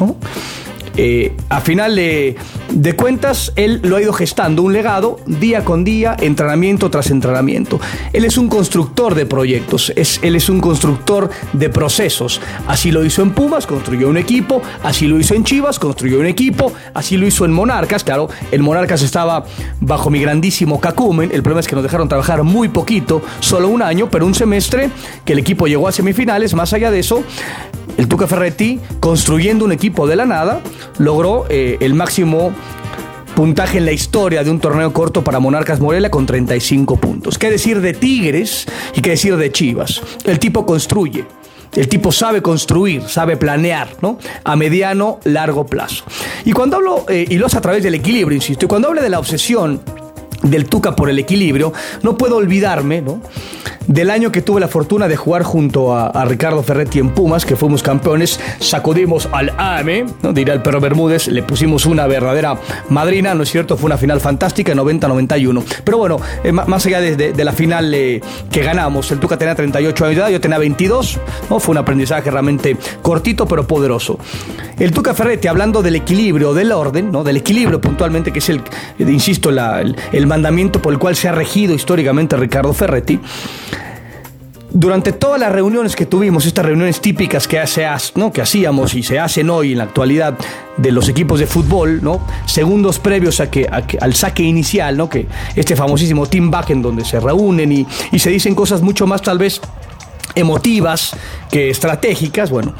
eh, 0.95 1.35
a 1.49 1.61
final 1.61 1.95
de, 1.95 2.35
cuentas, 2.95 3.51
él 3.55 3.79
lo 3.83 3.95
ha 3.95 4.01
ido 4.01 4.13
gestando, 4.13 4.61
un 4.61 4.73
legado 4.73 5.19
día 5.25 5.65
con 5.65 5.83
día, 5.83 6.15
entrenamiento 6.19 6.89
tras 6.89 7.09
entrenamiento. 7.09 7.79
Él 8.11 8.25
es 8.25 8.37
un 8.37 8.47
constructor 8.47 9.15
de 9.15 9.25
proyectos, 9.25 9.91
él 9.95 10.35
es 10.35 10.49
un 10.49 10.59
constructor 10.59 11.29
de 11.53 11.69
procesos. 11.69 12.41
Así 12.67 12.91
lo 12.91 13.03
hizo 13.03 13.21
en 13.21 13.31
Pumas, 13.31 13.65
construyó 13.65 14.09
un 14.09 14.17
equipo, 14.17 14.61
así 14.83 15.07
lo 15.07 15.19
hizo 15.19 15.33
en 15.33 15.43
Chivas, 15.43 15.79
construyó 15.79 16.19
un 16.19 16.27
equipo, 16.27 16.71
así 16.93 17.17
lo 17.17 17.25
hizo 17.25 17.45
en 17.45 17.51
Monarcas, 17.51 18.03
claro, 18.03 18.29
el 18.51 18.61
Monarcas 18.61 19.01
estaba 19.01 19.45
bajo 19.79 20.09
mi 20.09 20.19
grandísimo 20.19 20.79
cacumen, 20.79 21.31
el 21.33 21.41
problema 21.41 21.61
es 21.61 21.67
que 21.67 21.75
nos 21.75 21.83
dejaron 21.83 22.07
trabajar 22.07 22.43
muy 22.43 22.69
poquito, 22.69 23.21
solo 23.39 23.69
un 23.69 23.81
año, 23.81 24.09
pero 24.09 24.25
un 24.25 24.35
semestre 24.35 24.89
que 25.25 25.33
el 25.33 25.39
equipo 25.39 25.67
llegó 25.67 25.87
a 25.87 25.91
semifinales, 25.91 26.53
más 26.53 26.73
allá 26.73 26.91
de 26.91 26.99
eso, 26.99 27.23
el 27.97 28.07
Tuca 28.07 28.27
Ferretti, 28.27 28.79
construyendo 28.99 29.65
un 29.65 29.71
equipo 29.71 30.07
de 30.07 30.15
la 30.15 30.25
nada, 30.25 30.61
logró 30.97 31.45
eh, 31.49 31.77
el 31.79 31.93
máximo 31.93 32.53
puntaje 33.35 33.79
en 33.79 33.85
la 33.85 33.91
historia 33.91 34.43
de 34.43 34.51
un 34.51 34.59
torneo 34.59 34.93
corto 34.93 35.23
para 35.23 35.39
Monarcas 35.39 35.79
Morelia 35.79 36.11
con 36.11 36.25
35 36.25 36.97
puntos. 36.97 37.37
¿Qué 37.37 37.49
decir 37.49 37.81
de 37.81 37.93
Tigres 37.93 38.65
y 38.95 39.01
qué 39.01 39.11
decir 39.11 39.37
de 39.37 39.51
Chivas? 39.51 40.01
El 40.23 40.39
tipo 40.39 40.65
construye. 40.65 41.25
El 41.75 41.87
tipo 41.87 42.11
sabe 42.11 42.43
construir, 42.43 43.01
sabe 43.09 43.35
planear, 43.35 43.89
¿no? 44.01 44.19
A 44.43 44.55
mediano, 44.55 45.19
largo 45.23 45.65
plazo. 45.65 46.03
Y 46.45 46.51
cuando 46.51 46.77
hablo, 46.77 47.05
eh, 47.09 47.25
y 47.27 47.37
lo 47.37 47.47
hace 47.47 47.57
a 47.57 47.61
través 47.61 47.81
del 47.81 47.95
equilibrio, 47.95 48.35
insisto, 48.35 48.65
y 48.65 48.67
cuando 48.67 48.89
hablo 48.89 49.01
de 49.01 49.09
la 49.09 49.17
obsesión 49.17 49.81
del 50.43 50.65
Tuca 50.65 50.95
por 50.95 51.09
el 51.09 51.17
equilibrio, 51.17 51.73
no 52.03 52.15
puedo 52.15 52.35
olvidarme, 52.35 53.01
¿no? 53.01 53.21
Del 53.87 54.09
año 54.09 54.31
que 54.31 54.41
tuve 54.41 54.59
la 54.59 54.67
fortuna 54.67 55.07
de 55.07 55.15
jugar 55.15 55.43
junto 55.43 55.95
a, 55.95 56.23
Ricardo 56.25 56.63
Ferretti 56.63 56.99
en 56.99 57.09
Pumas, 57.09 57.45
que 57.45 57.55
fuimos 57.55 57.83
campeones, 57.83 58.39
sacudimos 58.59 59.27
al 59.31 59.53
AME, 59.57 60.05
¿no? 60.21 60.31
dirá 60.31 60.53
el 60.53 60.61
perro 60.61 60.79
Bermúdez, 60.79 61.27
le 61.27 61.43
pusimos 61.43 61.85
una 61.85 62.07
verdadera 62.07 62.57
madrina, 62.89 63.33
¿no 63.33 63.43
es 63.43 63.51
cierto? 63.51 63.77
Fue 63.77 63.87
una 63.87 63.97
final 63.97 64.21
fantástica, 64.21 64.73
90-91. 64.73 65.63
Pero 65.83 65.97
bueno, 65.97 66.19
eh, 66.43 66.51
más 66.51 66.85
allá 66.85 67.01
de, 67.01 67.43
la 67.43 67.51
final 67.51 67.93
eh, 67.93 68.21
que 68.51 68.63
ganamos, 68.63 69.11
el 69.11 69.19
Tuca 69.19 69.37
tenía 69.37 69.55
38 69.55 70.05
años 70.05 70.15
de 70.15 70.21
edad, 70.21 70.29
yo 70.29 70.39
tenía 70.39 70.57
22, 70.57 71.19
¿no? 71.49 71.59
Fue 71.59 71.73
un 71.73 71.77
aprendizaje 71.77 72.31
realmente 72.31 72.77
cortito 73.01 73.47
pero 73.47 73.67
poderoso. 73.67 74.17
El 74.79 74.91
Tuca 74.91 75.13
Ferretti, 75.13 75.47
hablando 75.47 75.81
del 75.81 75.95
equilibrio, 75.95 76.53
del 76.53 76.71
orden, 76.71 77.11
¿no? 77.11 77.23
del 77.23 77.37
equilibrio 77.37 77.79
puntualmente, 77.79 78.31
que 78.31 78.39
es 78.39 78.49
el, 78.49 78.61
insisto, 78.99 79.49
el, 79.49 79.95
el 80.11 80.27
mandamiento 80.27 80.81
por 80.81 80.93
el 80.93 80.99
cual 80.99 81.15
se 81.15 81.27
ha 81.27 81.31
regido 81.31 81.73
históricamente 81.73 82.35
Ricardo 82.35 82.73
Ferretti, 82.73 83.19
durante 84.73 85.13
todas 85.13 85.39
las 85.39 85.51
reuniones 85.51 85.95
que 85.95 86.07
tuvimos, 86.07 86.47
estas 86.47 86.65
reuniones 86.65 86.99
típicas 86.99 87.47
que, 87.47 87.59
hace, 87.59 87.87
¿no? 88.15 88.31
que 88.31 88.41
hacíamos 88.41 88.95
y 88.95 89.03
se 89.03 89.19
hacen 89.19 89.51
hoy 89.51 89.73
en 89.73 89.77
la 89.77 89.83
actualidad 89.85 90.35
de 90.77 90.91
los 90.91 91.07
equipos 91.09 91.39
de 91.39 91.45
fútbol, 91.45 92.03
¿no? 92.03 92.25
segundos 92.47 92.97
previos 92.97 93.39
a 93.39 93.51
que, 93.51 93.67
al 93.67 94.13
saque 94.15 94.41
inicial, 94.41 94.97
¿no? 94.97 95.09
que 95.09 95.27
este 95.55 95.75
famosísimo 95.75 96.25
team 96.25 96.49
back 96.49 96.71
en 96.71 96.81
donde 96.81 97.05
se 97.05 97.19
reúnen 97.19 97.71
y, 97.71 97.85
y 98.11 98.19
se 98.19 98.31
dicen 98.31 98.55
cosas 98.55 98.81
mucho 98.81 99.05
más 99.05 99.21
tal 99.21 99.37
vez 99.37 99.61
emotivas 100.35 101.15
que 101.51 101.69
estratégicas, 101.69 102.49
bueno, 102.49 102.73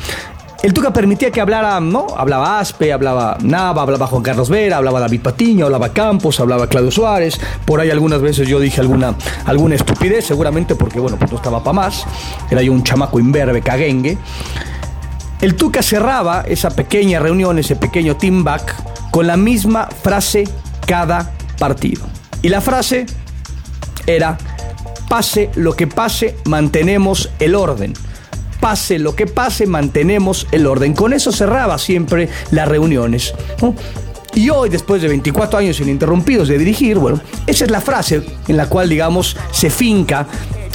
el 0.63 0.73
Tuca 0.73 0.93
permitía 0.93 1.29
que 1.29 1.41
hablara, 1.41 1.81
¿no? 1.81 2.07
Hablaba 2.15 2.57
Aspe, 2.57 2.93
hablaba 2.93 3.37
Nava, 3.41 3.81
hablaba 3.81 4.07
Juan 4.07 4.23
Carlos 4.23 4.47
Vera, 4.47 4.77
hablaba 4.77 5.01
David 5.01 5.19
Patiño, 5.19 5.65
hablaba 5.65 5.89
Campos, 5.89 6.39
hablaba 6.39 6.67
Claudio 6.67 6.89
Suárez. 6.89 7.37
Por 7.65 7.81
ahí 7.81 7.91
algunas 7.91 8.21
veces 8.21 8.47
yo 8.47 8.61
dije 8.61 8.79
alguna, 8.79 9.13
alguna 9.43 9.75
estupidez, 9.75 10.25
seguramente 10.25 10.75
porque, 10.75 11.01
bueno, 11.01 11.17
pues 11.19 11.29
no 11.31 11.35
estaba 11.35 11.61
para 11.61 11.73
más. 11.73 12.05
Era 12.49 12.61
yo 12.61 12.71
un 12.71 12.81
chamaco 12.81 13.19
imberbe, 13.19 13.61
caguengue. 13.61 14.17
El 15.41 15.55
Tuca 15.55 15.83
cerraba 15.83 16.45
esa 16.47 16.69
pequeña 16.69 17.19
reunión, 17.19 17.59
ese 17.59 17.75
pequeño 17.75 18.15
team 18.15 18.45
back, 18.45 19.11
con 19.11 19.27
la 19.27 19.35
misma 19.35 19.89
frase 20.01 20.45
cada 20.87 21.33
partido. 21.59 22.05
Y 22.41 22.47
la 22.47 22.61
frase 22.61 23.05
era, 24.07 24.37
pase 25.09 25.49
lo 25.55 25.73
que 25.75 25.87
pase, 25.87 26.37
mantenemos 26.45 27.31
el 27.39 27.53
orden 27.55 27.93
pase 28.63 28.97
lo 28.97 29.13
que 29.13 29.27
pase, 29.27 29.67
mantenemos 29.67 30.47
el 30.53 30.67
orden. 30.67 30.93
Con 30.93 31.11
eso 31.11 31.33
cerraba 31.33 31.77
siempre 31.77 32.29
las 32.51 32.65
reuniones. 32.65 33.33
Y 34.35 34.49
hoy, 34.49 34.69
después 34.69 35.01
de 35.01 35.09
24 35.09 35.59
años 35.59 35.81
ininterrumpidos 35.81 36.47
de 36.47 36.57
dirigir, 36.57 36.97
bueno, 36.97 37.19
esa 37.45 37.65
es 37.65 37.71
la 37.71 37.81
frase 37.81 38.23
en 38.47 38.55
la 38.55 38.69
cual, 38.69 38.87
digamos, 38.87 39.35
se 39.51 39.69
finca 39.69 40.25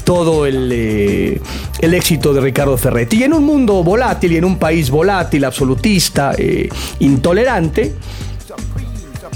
todo 0.05 0.45
el, 0.45 0.71
eh, 0.71 1.41
el, 1.81 1.95
éxito 1.95 2.35
de 2.35 2.43
Ricardo 2.43 2.77
Ferretti. 2.77 3.21
Y 3.21 3.23
en 3.23 3.33
un 3.33 3.45
mundo 3.45 3.83
volátil 3.83 4.33
y 4.33 4.37
en 4.37 4.45
un 4.45 4.59
país 4.59 4.91
volátil, 4.91 5.47
absolutista, 5.47 6.35
eh, 6.37 6.69
intolerante, 6.99 7.95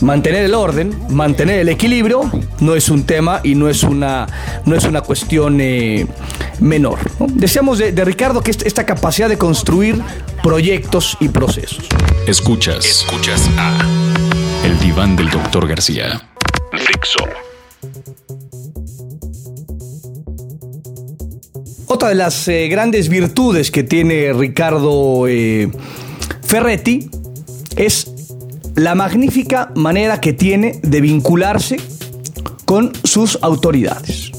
mantener 0.03 0.45
el 0.45 0.55
orden, 0.55 0.95
mantener 1.09 1.61
el 1.61 1.69
equilibrio, 1.69 2.31
no 2.61 2.75
es 2.75 2.89
un 2.89 3.05
tema 3.05 3.41
y 3.43 3.55
no 3.55 3.69
es 3.69 3.83
una, 3.83 4.27
no 4.67 4.77
es 4.77 4.85
una 4.85 5.01
cuestión 5.01 5.61
eh, 5.61 6.07
menor. 6.61 6.99
Deseamos 7.29 7.79
de, 7.79 7.93
Ricardo 8.05 8.43
que 8.43 8.51
esta 8.51 8.85
capacidad 8.85 9.29
de 9.29 9.39
construir 9.39 10.03
proyectos 10.43 11.17
y 11.21 11.29
procesos. 11.29 11.87
Escuchas. 12.27 12.85
Escuchas 12.85 13.49
a 13.57 13.79
El 14.65 14.79
diván 14.81 15.17
del 15.17 15.31
doctor 15.31 15.69
García. 15.69 16.21
Fixo. 16.73 17.25
Otra 21.87 22.09
de 22.09 22.15
las 22.15 22.49
eh, 22.49 22.69
grandes 22.69 23.09
virtudes 23.09 23.71
que 23.71 23.83
tiene 23.83 24.33
Ricardo 24.33 25.29
eh, 25.29 25.71
Ferretti 26.43 27.09
es 27.77 28.12
la 28.75 28.95
magnífica 28.95 29.71
manera 29.75 30.21
que 30.21 30.33
tiene 30.33 30.81
de 30.83 31.00
vincularse 31.00 31.76
con 32.64 32.93
sus 33.05 33.38
autoridades. 33.43 34.33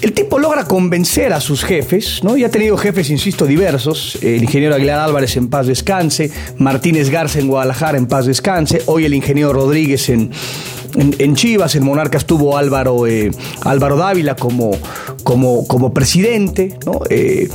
El 0.00 0.12
tipo 0.12 0.38
logra 0.38 0.64
convencer 0.64 1.32
a 1.32 1.40
sus 1.40 1.64
jefes, 1.64 2.22
¿no? 2.22 2.36
Y 2.36 2.44
ha 2.44 2.50
tenido 2.50 2.76
jefes, 2.76 3.10
insisto, 3.10 3.46
diversos. 3.46 4.16
El 4.22 4.44
ingeniero 4.44 4.76
Aguilar 4.76 5.00
Álvarez 5.00 5.36
en 5.36 5.48
paz 5.48 5.66
descanse, 5.66 6.30
Martínez 6.56 7.10
Garza 7.10 7.40
en 7.40 7.48
Guadalajara 7.48 7.98
en 7.98 8.06
paz 8.06 8.26
descanse, 8.26 8.82
hoy 8.86 9.04
el 9.06 9.14
ingeniero 9.14 9.52
Rodríguez 9.52 10.08
en, 10.08 10.30
en, 10.96 11.34
Chivas, 11.34 11.74
en 11.74 11.84
Monarcas 11.84 12.26
tuvo 12.26 12.56
Álvaro, 12.56 13.08
eh, 13.08 13.32
Álvaro 13.62 13.96
Dávila 13.96 14.36
como, 14.36 14.70
como, 15.24 15.66
como 15.66 15.92
presidente, 15.92 16.78
¿no? 16.86 17.00
Eh, 17.10 17.48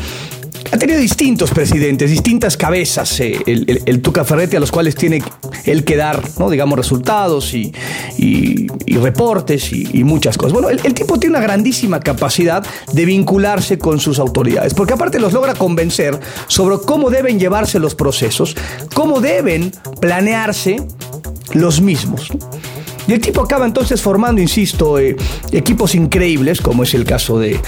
ha 0.74 0.78
tenido 0.78 1.00
distintos 1.00 1.52
presidentes, 1.52 2.10
distintas 2.10 2.58
cabezas, 2.58 3.20
eh, 3.20 3.40
el, 3.46 4.02
Tuca 4.02 4.24
Ferretti, 4.26 4.56
a 4.56 4.60
los 4.60 4.72
cuales 4.72 4.96
tiene 4.96 5.22
él 5.66 5.84
que 5.84 5.96
dar, 5.96 6.24
digamos, 6.50 6.80
resultados 6.80 7.54
y, 7.54 7.72
reportes 8.88 9.72
y, 9.72 10.04
muchas 10.04 10.36
cosas. 10.36 10.54
Bueno, 10.54 10.70
el, 10.70 10.94
tipo 10.96 11.20
tiene 11.20 11.36
una 11.36 11.46
grandísima 11.46 12.00
capacidad 12.00 12.66
de 12.92 13.06
vincularse 13.06 13.78
con 13.78 14.00
sus 14.00 14.18
autoridades, 14.18 14.74
porque 14.74 14.94
aparte 14.94 15.20
los 15.20 15.32
logra 15.32 15.54
convencer 15.54 16.20
sobre 16.48 16.78
cómo 16.84 17.12
deben 17.12 17.40
llevarse 17.40 17.78
los 17.78 17.94
procesos, 17.94 18.56
cómo 18.96 19.22
deben 19.22 19.72
planearse 20.02 20.78
los 21.54 21.82
mismos. 21.82 22.30
Y 23.08 23.14
el 23.14 23.20
tipo 23.20 23.42
acaba 23.42 23.68
entonces 23.68 24.02
formando, 24.02 24.42
insisto, 24.42 24.98
eh, 24.98 25.16
equipos 25.52 25.94
increíbles, 25.94 26.62
como 26.62 26.82
es 26.82 26.96
el 26.96 27.04
caso 27.06 27.38
de, 27.38 27.60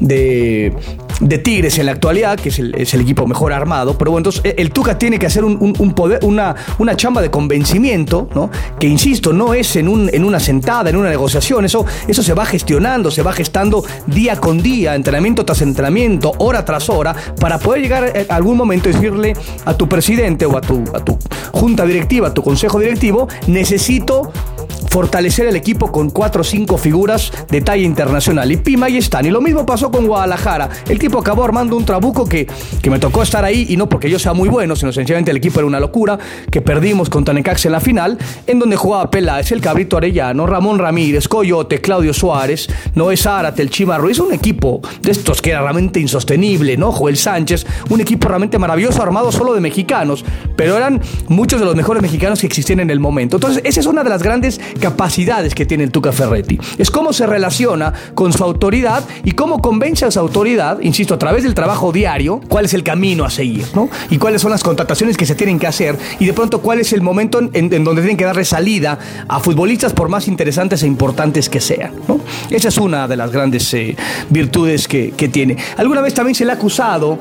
de, 0.00 0.74
de 1.20 1.38
Tigres 1.38 1.78
en 1.78 1.86
la 1.86 1.92
actualidad, 1.92 2.38
que 2.38 2.48
es 2.48 2.58
el, 2.58 3.00
equipo 3.00 3.26
mejor 3.26 3.52
armado, 3.52 3.96
pero 3.98 4.10
bueno, 4.10 4.28
entonces 4.28 4.54
el 4.56 4.70
Tuca 4.70 4.98
tiene 4.98 5.18
que 5.18 5.26
hacer 5.26 5.44
un, 5.44 5.94
poder, 5.94 6.24
una, 6.24 6.54
una 6.78 6.96
chamba 6.96 7.20
de 7.20 7.30
convencimiento, 7.30 8.28
¿no? 8.34 8.50
Que 8.78 8.86
insisto, 8.86 9.32
no 9.32 9.54
es 9.54 9.76
en, 9.76 9.88
un, 9.88 10.10
en 10.12 10.24
una 10.24 10.40
sentada, 10.40 10.90
en 10.90 10.96
una 10.96 11.10
negociación, 11.10 11.64
eso, 11.64 11.84
eso 12.08 12.22
se 12.22 12.34
va 12.34 12.46
gestionando, 12.46 13.10
se 13.10 13.22
va 13.22 13.32
gestando 13.32 13.84
día 14.06 14.36
con 14.36 14.62
día, 14.62 14.94
entrenamiento 14.94 15.44
tras 15.44 15.62
entrenamiento, 15.62 16.32
hora 16.38 16.64
tras 16.64 16.88
hora, 16.88 17.14
para 17.40 17.58
poder 17.58 17.82
llegar 17.82 18.26
a 18.28 18.34
algún 18.34 18.56
momento 18.56 18.88
y 18.88 18.92
decirle 18.92 19.34
a 19.64 19.74
tu 19.74 19.88
presidente 19.88 20.46
o 20.46 20.56
a 20.56 20.60
tu, 20.60 20.82
a 20.94 21.04
tu 21.04 21.18
junta 21.52 21.84
directiva, 21.84 22.28
a 22.28 22.34
tu 22.34 22.42
consejo 22.42 22.78
directivo, 22.78 23.28
necesito 23.46 24.32
fortalecer 24.94 25.48
el 25.48 25.56
equipo 25.56 25.90
con 25.90 26.08
cuatro 26.08 26.42
o 26.42 26.44
cinco 26.44 26.78
figuras 26.78 27.32
de 27.50 27.60
talla 27.60 27.82
internacional. 27.82 28.52
Y 28.52 28.58
Pima 28.58 28.86
ahí 28.86 28.98
están. 28.98 29.26
Y 29.26 29.30
lo 29.30 29.40
mismo 29.40 29.66
pasó 29.66 29.90
con 29.90 30.06
Guadalajara. 30.06 30.68
El 30.88 31.00
tipo 31.00 31.18
acabó 31.18 31.42
armando 31.42 31.76
un 31.76 31.84
trabuco 31.84 32.24
que, 32.26 32.46
que 32.80 32.90
me 32.90 33.00
tocó 33.00 33.24
estar 33.24 33.44
ahí, 33.44 33.66
y 33.70 33.76
no 33.76 33.88
porque 33.88 34.08
yo 34.08 34.20
sea 34.20 34.34
muy 34.34 34.48
bueno, 34.48 34.76
sino 34.76 34.92
sencillamente 34.92 35.32
el 35.32 35.38
equipo 35.38 35.58
era 35.58 35.66
una 35.66 35.80
locura, 35.80 36.16
que 36.48 36.62
perdimos 36.62 37.10
contra 37.10 37.34
Necaxa 37.34 37.66
en 37.66 37.72
la 37.72 37.80
final, 37.80 38.18
en 38.46 38.60
donde 38.60 38.76
jugaba 38.76 39.10
Peláez, 39.10 39.50
el 39.50 39.60
Cabrito 39.60 39.96
Arellano, 39.96 40.46
Ramón 40.46 40.78
Ramírez, 40.78 41.26
Coyote, 41.26 41.80
Claudio 41.80 42.14
Suárez, 42.14 42.68
Noé 42.94 43.16
Zárate, 43.16 43.62
el 43.62 43.70
Chima 43.70 43.98
Ruiz, 43.98 44.20
un 44.20 44.32
equipo 44.32 44.80
de 45.02 45.10
estos 45.10 45.42
que 45.42 45.50
era 45.50 45.62
realmente 45.62 45.98
insostenible, 45.98 46.76
¿no? 46.76 46.92
Joel 46.92 47.16
Sánchez, 47.16 47.66
un 47.90 48.00
equipo 48.00 48.28
realmente 48.28 48.60
maravilloso, 48.60 49.02
armado 49.02 49.32
solo 49.32 49.54
de 49.54 49.60
mexicanos, 49.60 50.24
pero 50.54 50.76
eran 50.76 51.00
muchos 51.26 51.58
de 51.58 51.66
los 51.66 51.74
mejores 51.74 52.00
mexicanos 52.00 52.38
que 52.38 52.46
existían 52.46 52.78
en 52.78 52.90
el 52.90 53.00
momento. 53.00 53.38
Entonces, 53.38 53.60
esa 53.64 53.80
es 53.80 53.86
una 53.86 54.04
de 54.04 54.10
las 54.10 54.22
grandes 54.22 54.60
capacidades 54.84 55.54
que 55.54 55.64
tiene 55.64 55.84
el 55.84 55.90
Tuca 55.90 56.12
Ferretti. 56.12 56.58
Es 56.76 56.90
cómo 56.90 57.14
se 57.14 57.26
relaciona 57.26 57.94
con 58.14 58.34
su 58.34 58.44
autoridad 58.44 59.02
y 59.24 59.30
cómo 59.30 59.62
convence 59.62 60.04
a 60.04 60.10
su 60.10 60.20
autoridad, 60.20 60.78
insisto, 60.82 61.14
a 61.14 61.18
través 61.18 61.42
del 61.42 61.54
trabajo 61.54 61.90
diario, 61.90 62.42
cuál 62.50 62.66
es 62.66 62.74
el 62.74 62.82
camino 62.82 63.24
a 63.24 63.30
seguir, 63.30 63.64
¿no? 63.74 63.88
Y 64.10 64.18
cuáles 64.18 64.42
son 64.42 64.50
las 64.50 64.62
contrataciones 64.62 65.16
que 65.16 65.24
se 65.24 65.34
tienen 65.34 65.58
que 65.58 65.66
hacer 65.66 65.96
y 66.18 66.26
de 66.26 66.34
pronto 66.34 66.60
cuál 66.60 66.80
es 66.80 66.92
el 66.92 67.00
momento 67.00 67.38
en, 67.38 67.70
donde 67.70 68.02
tienen 68.02 68.18
que 68.18 68.26
darle 68.26 68.44
salida 68.44 68.98
a 69.26 69.40
futbolistas 69.40 69.94
por 69.94 70.10
más 70.10 70.28
interesantes 70.28 70.82
e 70.82 70.86
importantes 70.86 71.48
que 71.48 71.62
sean, 71.62 71.92
¿no? 72.06 72.20
Esa 72.50 72.68
es 72.68 72.76
una 72.76 73.08
de 73.08 73.16
las 73.16 73.32
grandes 73.32 73.72
eh, 73.72 73.96
virtudes 74.28 74.86
que, 74.86 75.12
que 75.12 75.30
tiene. 75.30 75.56
Alguna 75.78 76.02
vez 76.02 76.12
también 76.12 76.34
se 76.34 76.44
le 76.44 76.50
ha 76.50 76.56
acusado 76.56 77.18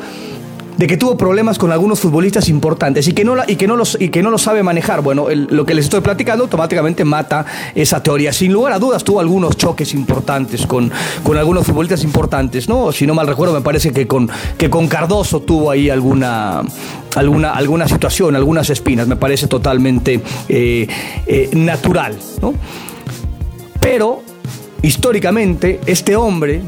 de 0.78 0.88
que 0.88 0.98
tuvo 0.98 1.18
problemas 1.18 1.58
con 1.58 1.72
algunos 1.72 2.00
futbolistas 2.00 2.50
importantes 2.50 3.08
y 3.08 3.14
que 3.14 3.24
no, 3.24 3.36
y 3.48 3.56
que 3.56 3.68
no, 3.68 3.76
los, 3.76 3.98
y 4.00 4.10
que 4.10 4.24
no 4.24 4.30
lo 4.30 4.38
sabe 4.38 4.64
manejar. 4.64 5.02
Bueno, 5.02 5.28
lo 5.30 5.66
que 5.66 5.74
les 5.74 5.86
estoy 5.86 6.02
platicando 6.02 6.46
automáticamente 6.46 7.04
mata 7.06 7.46
esa 7.76 8.02
teoría. 8.02 8.34
Sin 8.34 8.54
lugar 8.54 8.74
a 8.74 8.80
dudas 8.80 9.04
tuvo 9.04 9.20
algunos 9.20 9.58
choques 9.58 9.94
importantes 9.94 10.66
con, 10.66 10.92
con 11.24 11.38
algunos 11.38 11.66
futbolistas 11.66 12.04
importantes, 12.04 12.68
¿no? 12.68 12.92
Si 12.92 13.06
no 13.06 13.14
mal 13.14 13.28
recuerdo, 13.28 13.54
me 13.54 13.62
parece 13.62 13.92
que 13.92 14.08
con, 14.08 14.30
que 14.58 14.70
con 14.70 14.88
Cardoso 14.88 15.42
tuvo 15.42 15.72
ahí 15.72 15.90
alguna, 15.90 16.62
alguna, 17.16 17.52
alguna 17.52 17.88
situación, 17.88 18.36
algunas 18.36 18.70
espinas. 18.70 19.08
Me 19.08 19.16
parece 19.16 19.48
totalmente 19.48 20.22
eh, 20.50 20.88
eh, 21.26 21.50
natural, 21.54 22.18
¿no? 22.42 22.54
Pero, 23.80 24.24
históricamente, 24.82 25.82
este 25.86 26.16
hombre 26.16 26.62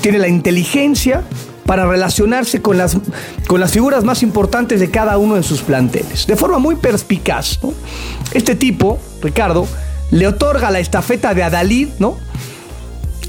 tiene 0.00 0.18
la 0.18 0.28
inteligencia 0.28 1.22
para 1.66 1.86
relacionarse 1.86 2.62
con 2.62 2.78
las, 2.78 2.96
con 3.46 3.60
las 3.60 3.72
figuras 3.72 4.04
más 4.04 4.22
importantes 4.22 4.80
de 4.80 4.90
cada 4.90 5.18
uno 5.18 5.34
de 5.34 5.42
sus 5.42 5.60
planteles. 5.60 6.26
De 6.26 6.36
forma 6.36 6.58
muy 6.58 6.76
perspicaz, 6.76 7.58
Este 8.32 8.54
tipo, 8.54 8.98
Ricardo, 9.22 9.66
le 10.10 10.26
otorga 10.26 10.70
la 10.70 10.78
estafeta 10.78 11.34
de 11.34 11.42
Adalid, 11.42 11.88
¿no? 11.98 12.18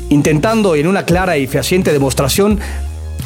Intentando 0.09 0.75
en 0.75 0.87
una 0.87 1.03
clara 1.03 1.37
y 1.37 1.47
fehaciente 1.47 1.91
demostración 1.91 2.59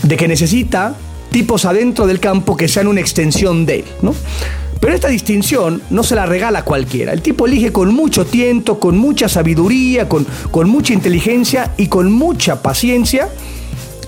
de 0.04 0.18
que 0.18 0.28
necesita 0.28 0.96
tipos 1.32 1.66
adentro 1.66 2.08
del 2.08 2.20
campo 2.20 2.58
que 2.58 2.68
sean 2.68 2.88
una 2.88 3.02
extensión 3.02 3.66
de 3.66 3.80
él, 3.80 3.86
¿no? 4.02 4.16
Pero 4.80 4.96
esta 4.96 5.10
distinción 5.10 5.82
no 5.92 6.04
se 6.04 6.16
la 6.16 6.26
regala 6.26 6.66
cualquiera. 6.66 7.14
El 7.14 7.22
tipo 7.22 7.46
elige 7.46 7.72
con 7.72 7.94
mucho 7.94 8.26
tiento, 8.26 8.80
con 8.80 8.98
mucha 8.98 9.30
sabiduría, 9.30 10.10
con, 10.10 10.26
con 10.50 10.70
mucha 10.70 10.94
inteligencia 10.94 11.72
y 11.78 11.88
con 11.88 12.12
mucha 12.12 12.64
paciencia 12.64 13.30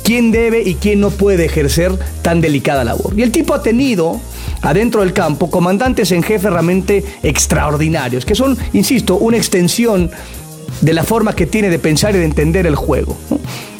quién 0.03 0.31
debe 0.31 0.61
y 0.61 0.75
quién 0.75 0.99
no 0.99 1.09
puede 1.09 1.45
ejercer 1.45 1.97
tan 2.21 2.41
delicada 2.41 2.83
labor. 2.83 3.13
Y 3.17 3.23
el 3.23 3.31
tipo 3.31 3.53
ha 3.53 3.63
tenido 3.63 4.19
adentro 4.61 5.01
del 5.01 5.13
campo 5.13 5.49
comandantes 5.49 6.11
en 6.11 6.23
jefe 6.23 6.49
realmente 6.49 7.03
extraordinarios, 7.23 8.25
que 8.25 8.35
son, 8.35 8.57
insisto, 8.73 9.17
una 9.17 9.37
extensión 9.37 10.11
de 10.81 10.93
la 10.93 11.03
forma 11.03 11.35
que 11.35 11.45
tiene 11.45 11.69
de 11.69 11.79
pensar 11.79 12.15
y 12.15 12.19
de 12.19 12.25
entender 12.25 12.65
el 12.65 12.75
juego. 12.75 13.17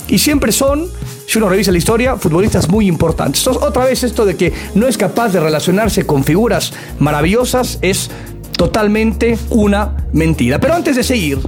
Y 0.07 0.19
siempre 0.19 0.51
son, 0.51 0.87
si 1.27 1.37
uno 1.37 1.49
revisa 1.49 1.71
la 1.71 1.77
historia, 1.77 2.17
futbolistas 2.17 2.69
muy 2.69 2.87
importantes. 2.87 3.47
Otra 3.47 3.85
vez 3.85 4.03
esto 4.03 4.25
de 4.25 4.35
que 4.35 4.53
no 4.75 4.87
es 4.87 4.97
capaz 4.97 5.29
de 5.29 5.39
relacionarse 5.39 6.05
con 6.05 6.23
figuras 6.23 6.73
maravillosas 6.99 7.79
es 7.81 8.09
totalmente 8.57 9.37
una 9.49 10.05
mentira. 10.13 10.59
Pero 10.59 10.75
antes 10.75 10.95
de 10.95 11.03
seguir, 11.03 11.39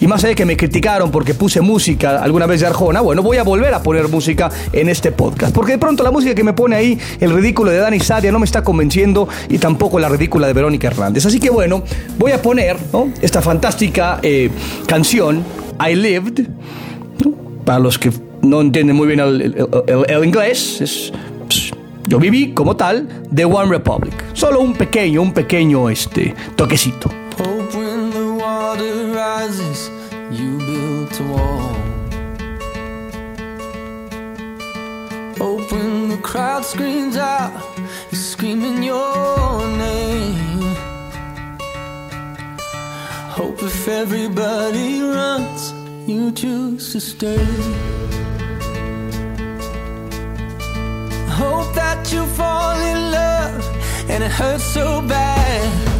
y 0.00 0.06
más 0.06 0.22
allá 0.22 0.30
de 0.30 0.34
que 0.34 0.44
me 0.44 0.56
criticaron 0.56 1.10
porque 1.10 1.34
puse 1.34 1.60
música 1.60 2.22
alguna 2.22 2.46
vez 2.46 2.60
de 2.60 2.66
Arjona, 2.66 3.00
bueno, 3.00 3.22
voy 3.22 3.36
a 3.36 3.42
volver 3.42 3.72
a 3.74 3.82
poner 3.82 4.08
música 4.08 4.50
en 4.72 4.88
este 4.88 5.12
podcast. 5.12 5.54
Porque 5.54 5.72
de 5.72 5.78
pronto 5.78 6.02
la 6.02 6.10
música 6.10 6.34
que 6.34 6.44
me 6.44 6.52
pone 6.52 6.76
ahí, 6.76 6.98
el 7.20 7.32
ridículo 7.32 7.70
de 7.70 7.78
Dani 7.78 8.00
Sadia, 8.00 8.32
no 8.32 8.38
me 8.38 8.46
está 8.46 8.62
convenciendo 8.62 9.28
y 9.48 9.58
tampoco 9.58 9.98
la 9.98 10.08
ridícula 10.08 10.46
de 10.46 10.52
Verónica 10.52 10.88
Hernández. 10.88 11.26
Así 11.26 11.38
que 11.40 11.50
bueno, 11.50 11.82
voy 12.18 12.32
a 12.32 12.40
poner 12.40 12.76
esta 13.20 13.42
fantástica 13.42 14.18
eh, 14.22 14.50
canción, 14.86 15.44
I 15.84 15.94
Lived, 15.94 16.46
para 17.64 17.78
los 17.78 17.98
que 17.98 18.10
no 18.42 18.60
entienden 18.60 18.96
muy 18.96 19.06
bien 19.06 19.20
el, 19.20 20.24
inglés, 20.24 20.80
es 20.80 21.12
yo 22.08 22.18
viví 22.18 22.52
como 22.52 22.76
tal 22.76 23.08
de 23.30 23.44
One 23.44 23.70
Republic. 23.70 24.12
Solo 24.32 24.60
un 24.60 24.74
pequeño, 24.74 25.22
un 25.22 25.32
pequeño 25.32 25.88
este, 25.88 26.34
toquecito. 26.56 27.08
Rises, 28.80 29.90
you 30.30 30.58
built 30.58 31.20
a 31.20 31.24
wall. 31.24 31.76
Open 35.40 36.08
the 36.08 36.18
crowd 36.22 36.64
screams 36.64 37.16
out, 37.16 37.52
you're 38.10 38.20
screaming 38.20 38.82
your 38.82 39.66
name. 39.76 40.74
Hope 43.36 43.62
if 43.62 43.88
everybody 43.88 45.02
runs, 45.02 45.72
you 46.08 46.32
choose 46.32 46.92
to 46.92 47.00
stay. 47.00 47.44
Hope 51.28 51.74
that 51.74 52.10
you 52.12 52.24
fall 52.26 52.80
in 52.80 53.10
love 53.10 54.10
and 54.10 54.22
it 54.24 54.30
hurts 54.30 54.64
so 54.64 55.02
bad. 55.02 55.91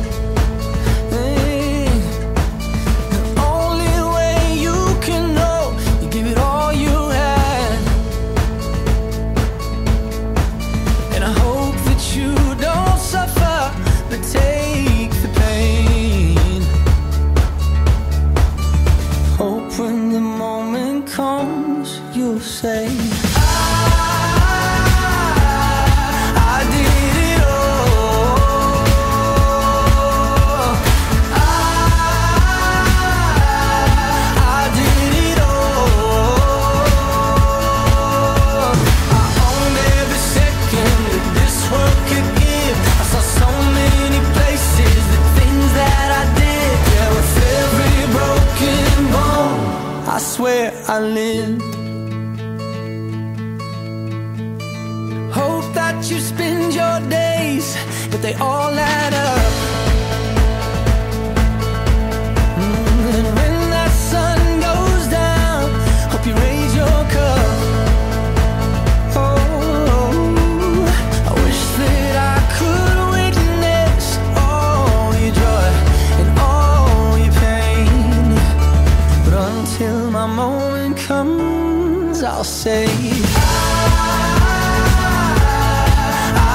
until 79.62 80.10
my 80.10 80.26
moment 80.26 80.96
comes, 80.96 82.22
I'll 82.24 82.42
say 82.42 82.84
I, 82.84 83.22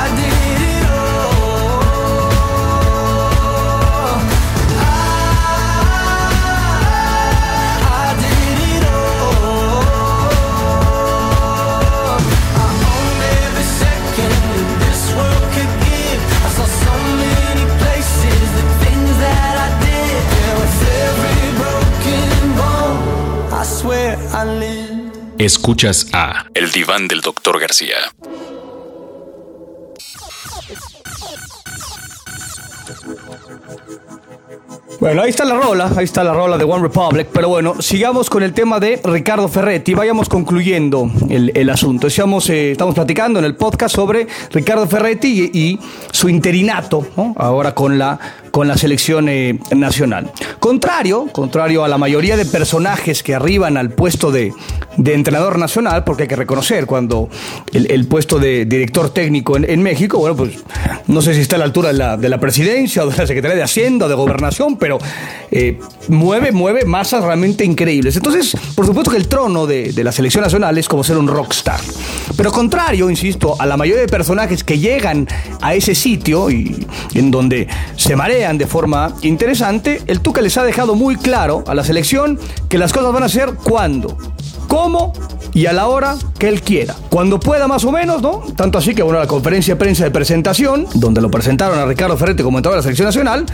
I, 0.03 0.15
did. 0.17 0.36
Escuchas 25.39 26.09
a 26.13 26.45
El 26.53 26.69
Diván 26.69 27.07
del 27.07 27.21
Doctor 27.21 27.59
García. 27.59 27.95
Bueno, 34.99 35.23
ahí 35.23 35.29
está 35.29 35.43
la 35.43 35.55
rola, 35.55 35.91
ahí 35.95 36.05
está 36.05 36.23
la 36.23 36.33
rola 36.33 36.57
de 36.57 36.63
One 36.63 36.83
Republic, 36.83 37.27
pero 37.31 37.49
bueno, 37.49 37.81
sigamos 37.81 38.29
con 38.29 38.43
el 38.43 38.53
tema 38.53 38.79
de 38.79 38.99
Ricardo 39.03 39.47
Ferretti, 39.47 39.93
vayamos 39.93 40.29
concluyendo 40.29 41.09
el, 41.29 41.69
asunto. 41.69 42.07
Estamos, 42.07 42.49
eh, 42.49 42.71
estamos 42.71 42.93
platicando 42.93 43.39
en 43.39 43.45
el 43.45 43.55
podcast 43.55 43.95
sobre 43.95 44.27
Ricardo 44.51 44.87
Ferretti 44.87 45.51
y, 45.53 45.79
su 46.11 46.29
interinato, 46.29 47.05
ahora 47.37 47.73
con 47.75 47.97
la, 47.97 48.19
con 48.51 48.67
la 48.67 48.77
selección 48.77 49.29
eh, 49.29 49.59
nacional. 49.75 50.31
Contrario, 50.59 51.27
contrario 51.31 51.83
a 51.83 51.87
la 51.87 51.97
mayoría 51.97 52.37
de 52.37 52.45
personajes 52.45 53.23
que 53.23 53.35
arriban 53.35 53.77
al 53.77 53.91
puesto 53.91 54.31
de, 54.31 54.53
entrenador 54.97 55.59
nacional, 55.59 56.03
porque 56.03 56.23
hay 56.23 56.29
que 56.29 56.35
reconocer 56.35 56.85
cuando 56.85 57.29
el, 57.73 58.07
puesto 58.07 58.39
de 58.39 58.65
director 58.65 59.09
técnico 59.11 59.57
en, 59.57 59.83
México, 59.83 60.17
bueno, 60.19 60.35
pues 60.35 60.55
no 61.07 61.21
sé 61.21 61.33
si 61.33 61.41
está 61.41 61.55
a 61.55 61.59
la 61.59 61.65
altura 61.65 61.89
de 61.89 61.95
la, 61.95 62.17
de 62.17 62.29
la 62.29 62.39
presidencia 62.39 63.03
o 63.03 63.09
de 63.09 63.15
la 63.15 63.27
Secretaría 63.27 63.55
de 63.55 63.63
Hacienda 63.63 64.07
o 64.07 64.09
de 64.09 64.15
Gobernación, 64.15 64.77
pero 64.77 64.97
eh, 65.51 65.79
mueve, 66.09 66.51
mueve 66.51 66.85
masas 66.85 67.23
realmente 67.23 67.63
increíbles. 67.63 68.15
Entonces, 68.15 68.55
por 68.75 68.85
supuesto 68.85 69.11
que 69.11 69.17
el 69.17 69.27
trono 69.27 69.65
de, 69.65 69.93
la 70.03 70.11
selección 70.11 70.43
nacional 70.43 70.77
es 70.77 70.87
como 70.87 71.03
ser 71.03 71.17
un 71.17 71.27
rockstar. 71.27 71.79
Pero 72.35 72.51
contrario, 72.51 73.09
insisto, 73.09 73.55
a 73.59 73.65
la 73.65 73.77
mayoría 73.77 74.01
de 74.01 74.07
personajes 74.07 74.63
que 74.63 74.79
llegan 74.79 75.27
a 75.61 75.73
ese 75.73 75.95
sitio 75.95 76.49
y 76.49 76.85
en 77.13 77.31
donde 77.31 77.67
se 77.95 78.15
marean 78.15 78.36
de 78.37 78.67
forma 78.67 79.15
interesante, 79.23 80.03
el 80.05 80.21
Tuca 80.21 80.41
les 80.41 80.55
ha 80.59 80.63
dejado 80.63 80.93
muy 80.93 81.15
claro 81.15 81.63
a 81.65 81.73
la 81.73 81.83
selección 81.83 82.39
que 82.69 82.77
las 82.77 82.93
cosas 82.93 83.11
van 83.11 83.23
a 83.23 83.29
ser 83.29 83.55
cuando, 83.63 84.15
cómo 84.67 85.11
y 85.55 85.65
a 85.65 85.73
la 85.73 85.87
hora 85.87 86.15
que 86.37 86.47
él 86.47 86.61
quiera. 86.61 86.95
Cuando 87.09 87.39
pueda 87.39 87.67
más 87.67 87.83
o 87.83 87.91
menos, 87.91 88.21
¿no? 88.21 88.43
Tanto 88.55 88.77
así 88.77 88.93
que, 88.93 89.01
bueno, 89.01 89.17
la 89.17 89.25
conferencia 89.25 89.73
de 89.73 89.79
prensa 89.79 90.03
de 90.03 90.11
presentación, 90.11 90.85
donde 90.93 91.19
lo 91.19 91.31
presentaron 91.31 91.79
a 91.79 91.85
Ricardo 91.85 92.15
Ferretti 92.15 92.43
como 92.43 92.59
entrenador 92.59 92.75
de 92.75 92.77
la 92.77 92.83
selección 92.83 93.07
nacional, 93.07 93.45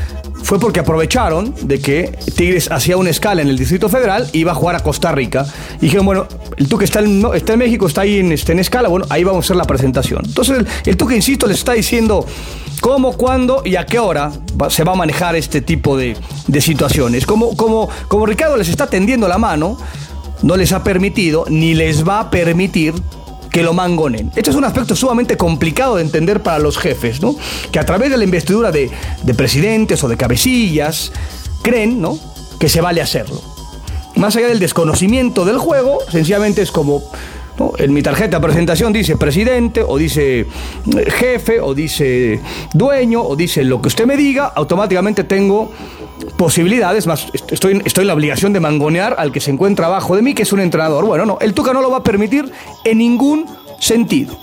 fue 0.43 0.60
porque 0.60 0.82
aprovecharon 0.82 1.56
de 1.62 1.80
que 1.80 2.19
Tigres 2.36 2.69
hacía 2.69 2.98
una 2.98 3.10
escala 3.10 3.41
en 3.41 3.48
el 3.48 3.58
Distrito 3.58 3.88
Federal 3.88 4.30
y 4.34 4.39
iba 4.39 4.52
a 4.52 4.56
jugar 4.56 4.76
a 4.76 4.82
Costa 4.82 5.13
Rica. 5.13 5.46
Y 5.78 5.86
dijeron, 5.86 6.06
bueno, 6.06 6.28
el 6.58 6.67
Tuque 6.67 6.84
está 6.84 7.00
en, 7.00 7.26
está 7.34 7.54
en 7.54 7.60
México, 7.60 7.88
está 7.88 8.02
ahí 8.02 8.19
en, 8.19 8.34
este, 8.34 8.52
en 8.52 8.60
escala, 8.60 8.89
bueno, 8.89 9.06
ahí 9.10 9.24
vamos 9.24 9.46
a 9.46 9.48
hacer 9.48 9.56
la 9.56 9.65
presentación. 9.65 10.24
Entonces, 10.26 10.60
el, 10.60 10.67
el 10.86 10.98
Tuque, 10.98 11.15
insisto, 11.15 11.48
les 11.48 11.60
está 11.60 11.72
diciendo 11.72 12.26
cómo, 12.84 13.13
cuándo 13.13 13.62
y 13.63 13.78
a 13.78 13.86
qué 13.86 13.98
hora 13.98 14.34
se 14.69 14.84
va 14.84 14.91
a 14.91 14.96
manejar 14.96 15.38
este 15.38 15.62
tipo 15.62 15.96
de, 15.96 16.17
de 16.48 16.60
situaciones. 16.60 17.26
Como, 17.26 17.56
como, 17.56 17.88
como 18.10 18.26
Ricardo 18.26 18.58
les 18.58 18.67
está 18.67 18.88
tendiendo 18.88 19.30
la 19.30 19.38
mano, 19.38 19.78
no 20.41 20.58
les 20.58 20.74
ha 20.74 20.84
permitido 20.84 21.46
ni 21.48 21.76
les 21.76 22.06
va 22.06 22.19
a 22.19 22.30
permitir 22.30 22.93
que 23.50 23.63
lo 23.63 23.74
mangonen. 23.74 24.34
Esto 24.36 24.50
es 24.50 24.58
un 24.58 24.65
aspecto 24.65 24.98
sumamente 24.98 25.38
complicado 25.38 25.96
de 25.96 26.02
entender 26.02 26.43
para 26.43 26.60
los 26.60 26.78
jefes, 26.78 27.22
¿no? 27.22 27.38
Que 27.72 27.80
a 27.80 27.86
través 27.86 28.12
de 28.12 28.17
la 28.17 28.26
investidura 28.26 28.69
de, 28.69 28.91
presidentes 29.38 30.04
o 30.04 30.10
de 30.10 30.17
cabecillas 30.17 31.13
creen, 31.62 32.02
¿no? 32.02 32.19
Que 32.60 32.67
se 32.67 32.82
vale 32.82 33.02
hacerlo. 33.02 33.41
Más 34.17 34.36
allá 34.36 34.50
del 34.50 34.60
desconocimiento 34.60 35.46
del 35.46 35.58
juego, 35.58 36.00
sencillamente 36.12 36.62
es 36.62 36.72
como 36.72 37.02
En 37.78 37.94
mi 37.94 38.02
tarjeta 38.02 38.38
de 38.38 38.44
presentación 38.44 38.92
dice 38.94 39.16
presidente, 39.16 39.84
o 39.86 39.98
dice 39.98 40.42
eh, 40.42 40.46
jefe, 41.08 41.60
o 41.60 41.74
dice 41.74 42.39
dueño, 42.74 43.22
o 43.22 43.36
dice 43.36 43.63
lo 43.63 43.82
que 43.82 43.89
usted 43.89 44.06
me 44.06 44.18
diga, 44.18 44.46
automáticamente 44.56 45.24
tengo 45.24 45.72
posibilidades, 46.38 47.06
más 47.06 47.28
estoy, 47.52 47.82
estoy 47.86 48.04
en 48.04 48.08
la 48.08 48.13
obligación 48.13 48.54
de 48.54 48.60
mangonear 48.60 49.16
al 49.18 49.32
que 49.32 49.39
se 49.39 49.52
encuentra 49.52 49.86
abajo 49.86 50.16
de 50.16 50.22
mí, 50.22 50.34
que 50.34 50.44
es 50.44 50.54
un 50.54 50.62
entrenador. 50.62 51.06
Bueno, 51.06 51.26
no, 51.26 51.38
el 51.42 51.54
Tuca 51.54 51.74
no 51.74 51.82
lo 51.82 51.92
va 51.92 51.98
a 51.98 52.04
permitir 52.04 52.52
en 52.84 52.98
ningún 52.98 53.46
sentido. 53.80 54.38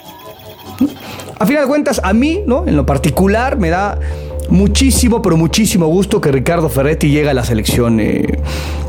A 1.38 1.46
final 1.46 1.64
de 1.64 1.68
cuentas, 1.68 2.01
a 2.05 2.12
mí, 2.12 2.40
¿no? 2.46 2.66
En 2.66 2.77
lo 2.77 2.87
particular, 2.87 3.59
me 3.59 3.70
da 3.70 3.99
muchísimo, 4.51 5.23
pero 5.23 5.37
muchísimo 5.37 5.87
gusto 5.87 6.20
que 6.20 6.31
Ricardo 6.31 6.68
Ferretti 6.68 7.09
llegue 7.09 7.31
a 7.31 7.35
la 7.35 7.44
selección 7.44 7.99
eh, 8.01 8.42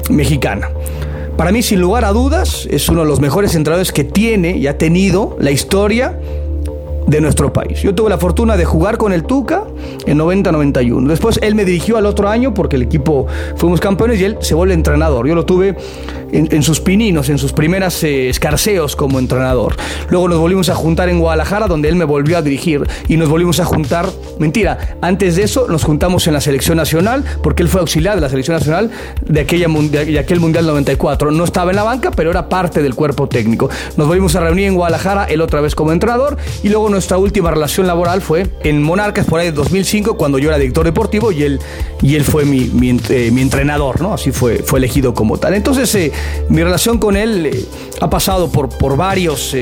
mexicana. 0.10 0.70
Para 1.42 1.52
mí, 1.52 1.64
sin 1.64 1.82
lugar 1.82 2.06
a 2.06 2.12
dudas, 2.12 2.68
es 2.70 2.88
uno 2.88 3.02
de 3.02 3.08
los 3.08 3.20
mejores 3.20 3.56
entrenadores 3.56 3.92
que 3.92 4.04
tiene 4.04 4.58
y 4.58 4.68
ha 4.68 4.78
tenido 4.78 5.38
la 5.40 5.50
historia 5.50 6.20
de 7.12 7.20
nuestro 7.20 7.52
país. 7.52 7.82
Yo 7.82 7.94
tuve 7.94 8.10
la 8.10 8.18
fortuna 8.18 8.56
de 8.56 8.64
jugar 8.64 8.98
con 8.98 9.12
el 9.12 9.24
Tuca 9.24 9.64
en 10.06 10.18
90-91. 10.18 11.08
Después 11.08 11.40
él 11.44 11.56
me 11.56 11.66
dirigió 11.66 11.98
al 11.98 12.06
otro 12.06 12.30
año 12.30 12.54
porque 12.54 12.78
el 12.78 12.84
equipo 12.84 13.28
fuimos 13.58 13.82
campeones 13.82 14.20
y 14.22 14.24
él 14.24 14.38
se 14.40 14.56
vuelve 14.56 14.74
entrenador. 14.74 15.28
Yo 15.28 15.36
lo 15.36 15.46
tuve 15.46 15.76
en, 16.32 16.64
sus 16.64 16.80
pininos, 16.80 17.28
en 17.28 17.38
sus 17.38 17.52
primeras 17.52 18.02
eh, 18.04 18.30
escarceos 18.30 18.96
como 18.96 19.20
entrenador. 19.20 19.76
Luego 20.10 20.30
nos 20.30 20.40
volvimos 20.40 20.70
a 20.70 20.76
juntar 20.76 21.10
en 21.10 21.20
Guadalajara 21.20 21.68
donde 21.68 21.90
él 21.90 21.98
me 21.98 22.06
volvió 22.06 22.38
a 22.38 22.42
dirigir 22.42 22.88
y 23.10 23.18
nos 23.18 23.28
volvimos 23.28 23.60
a 23.60 23.66
juntar, 23.66 24.08
mentira, 24.40 24.96
antes 25.02 25.36
de 25.36 25.44
eso 25.44 25.68
nos 25.68 25.84
juntamos 25.84 26.26
en 26.28 26.34
la 26.34 26.40
selección 26.40 26.78
nacional 26.78 27.26
porque 27.44 27.62
él 27.62 27.68
fue 27.68 27.82
auxiliar 27.82 28.16
de 28.16 28.22
la 28.22 28.30
selección 28.30 28.56
nacional 28.56 28.90
de, 29.26 29.42
aquella, 29.42 29.68
de 29.68 30.18
aquel 30.18 30.40
Mundial 30.40 30.66
94. 30.66 31.32
No 31.32 31.44
estaba 31.44 31.72
en 31.72 31.76
la 31.76 31.84
banca, 31.84 32.12
pero 32.12 32.32
era 32.32 32.48
parte 32.48 32.82
del 32.82 32.96
cuerpo 32.96 33.28
técnico. 33.28 33.70
Nos 33.98 34.08
volvimos 34.08 34.34
a 34.36 34.40
reunir 34.40 34.68
en 34.68 34.76
Guadalajara, 34.76 35.26
él 35.26 35.42
otra 35.42 35.60
vez 35.60 35.76
como 35.76 35.92
entrenador 35.92 36.38
y 36.64 36.70
luego 36.70 36.90
nos 36.90 37.01
nuestra 37.02 37.18
última 37.18 37.50
relación 37.50 37.88
laboral 37.88 38.22
fue 38.22 38.46
en 38.64 38.84
Monarcas 38.84 39.26
por 39.26 39.40
ahí 39.40 39.48
de 39.48 39.54
2005 39.54 40.18
cuando 40.18 40.38
yo 40.38 40.50
era 40.50 40.60
director 40.60 40.86
deportivo 40.86 41.32
y 41.32 41.42
él, 41.42 41.60
y 42.04 42.14
él 42.14 42.24
fue 42.24 42.46
mi, 42.46 42.66
mi, 42.66 42.92
eh, 43.10 43.32
entrenador, 43.36 44.02
¿no? 44.02 44.14
Así 44.14 44.32
fue, 44.32 44.58
fue 44.58 44.78
elegido 44.78 45.16
como 45.16 45.40
tal. 45.40 45.56
Entonces 45.56 45.96
eh, 45.96 46.12
mi 46.50 46.64
relación 46.64 47.00
con 47.00 47.18
él 47.18 47.48
eh, 47.48 47.66
ha 48.02 48.08
pasado 48.08 48.52
por, 48.52 48.70
por, 48.70 48.98
varios, 48.98 49.56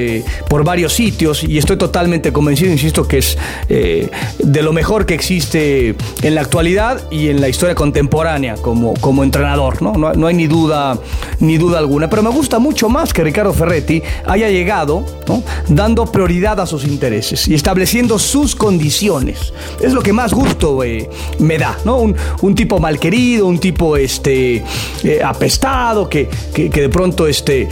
por 0.49 0.65
varios 0.65 0.91
sitios 0.91 1.45
y 1.45 1.58
estoy 1.58 1.78
totalmente 1.78 2.34
convencido, 2.34 2.73
insisto, 2.73 3.08
que 3.08 3.19
es 3.19 3.38
de 3.69 4.62
lo 4.62 4.73
mejor 4.73 5.06
que 5.06 5.13
existe 5.13 5.95
en 6.21 6.36
la 6.36 6.41
actualidad 6.41 7.10
y 7.10 7.30
en 7.30 7.39
la 7.39 7.47
historia 7.47 7.73
contemporánea 7.73 8.56
como, 8.56 8.95
como 8.95 9.23
entrenador, 9.23 9.82
¿no? 9.82 9.93
¿no? 9.93 10.28
hay 10.28 10.36
ni 10.36 10.47
duda, 10.47 10.99
ni 11.39 11.58
duda 11.58 11.78
alguna. 11.80 12.10
Pero 12.10 12.21
me 12.21 12.32
gusta 12.32 12.60
mucho 12.60 12.89
más 12.89 13.13
que 13.13 13.23
Ricardo 13.23 13.54
Ferretti 13.54 14.04
haya 14.25 14.49
llegado 14.49 15.06
dando 15.69 16.06
prioridad 16.06 16.60
a 16.60 16.65
sus 16.65 16.84
intereses 16.84 17.29
y 17.48 17.54
estableciendo 17.54 18.20
sus 18.20 18.56
condiciones. 18.56 19.54
Es 19.82 19.94
lo 19.94 20.02
que 20.02 20.13
más 20.13 20.34
gusto 20.34 20.84
eh, 20.84 21.10
me 21.39 21.58
da, 21.58 21.78
¿no? 21.86 21.98
Un, 21.98 22.15
un, 22.42 22.56
tipo 22.56 22.80
malquerido, 22.80 23.46
un 23.46 23.60
tipo 23.60 23.98
este, 23.98 24.63
eh, 25.04 25.22
apestado, 25.24 26.10
que, 26.10 26.28
que, 26.54 26.70
de 26.70 26.89
pronto 26.89 27.28
este, 27.28 27.68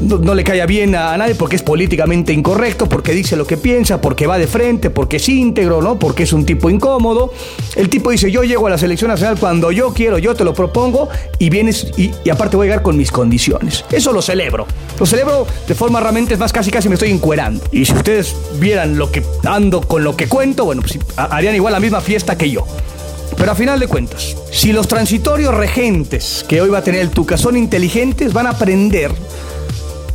no, 0.00 0.34
le 0.34 0.44
caiga 0.44 0.66
bien 0.66 0.94
a, 0.94 1.16
nadie 1.16 1.34
porque 1.34 1.56
es 1.56 1.62
políticamente 1.62 2.32
incorrecto, 2.32 2.88
porque 2.88 3.12
dice 3.12 3.36
lo 3.36 3.46
que 3.46 3.56
piensa, 3.56 4.00
porque 4.00 4.26
va 4.26 4.38
de 4.38 4.46
frente, 4.46 4.90
porque 4.90 5.16
es 5.16 5.28
íntegro, 5.28 5.82
¿no? 5.82 5.98
Porque 5.98 6.24
es 6.24 6.32
un 6.32 6.44
tipo 6.44 6.70
incómodo. 6.70 7.32
El 7.76 7.88
tipo 7.88 8.10
dice, 8.10 8.30
yo 8.30 8.42
llego 8.42 8.66
a 8.66 8.70
la 8.70 8.78
selección 8.78 9.10
nacional 9.10 9.38
cuando 9.38 9.72
yo 9.72 9.92
quiero, 9.92 10.18
yo 10.18 10.34
te 10.34 10.44
lo 10.44 10.54
propongo 10.54 11.08
y 11.38 11.50
vienes 11.50 11.92
y, 11.96 12.10
y 12.24 12.30
aparte 12.30 12.56
voy 12.56 12.66
a 12.66 12.70
llegar 12.70 12.82
con 12.82 12.96
mis 12.96 13.10
condiciones. 13.10 13.84
Eso 13.90 14.12
lo 14.12 14.22
celebro. 14.22 14.66
Lo 14.98 15.06
celebro 15.06 15.46
de 15.66 15.74
forma 15.74 16.00
realmente 16.00 16.34
es 16.34 16.40
más 16.40 16.52
casi 16.52 16.70
casi 16.70 16.88
me 16.88 16.94
estoy 16.94 17.10
encuerando. 17.10 17.64
Y 17.72 17.84
si 17.84 17.92
ustedes 17.92 18.34
vieran 18.58 18.87
lo 18.96 19.10
que 19.10 19.22
ando 19.44 19.80
con 19.80 20.04
lo 20.04 20.16
que 20.16 20.28
cuento, 20.28 20.64
bueno, 20.64 20.82
pues 20.82 20.98
harían 21.16 21.54
igual 21.54 21.72
la 21.72 21.80
misma 21.80 22.00
fiesta 22.00 22.38
que 22.38 22.50
yo. 22.50 22.64
Pero 23.36 23.52
a 23.52 23.54
final 23.54 23.78
de 23.78 23.86
cuentas, 23.86 24.36
si 24.50 24.72
los 24.72 24.88
transitorios 24.88 25.54
regentes 25.54 26.44
que 26.48 26.60
hoy 26.60 26.70
va 26.70 26.78
a 26.78 26.82
tener 26.82 27.00
el 27.00 27.10
Tuca 27.10 27.36
son 27.36 27.56
inteligentes, 27.56 28.32
van 28.32 28.46
a 28.46 28.50
aprender 28.50 29.12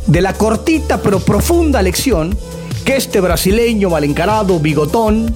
de 0.06 0.20
la 0.20 0.34
cortita 0.34 1.00
pero 1.00 1.20
profunda 1.20 1.80
lección 1.80 2.36
que 2.84 2.96
este 2.96 3.20
brasileño 3.20 3.88
mal 3.88 4.04
encarado, 4.04 4.60
bigotón, 4.60 5.34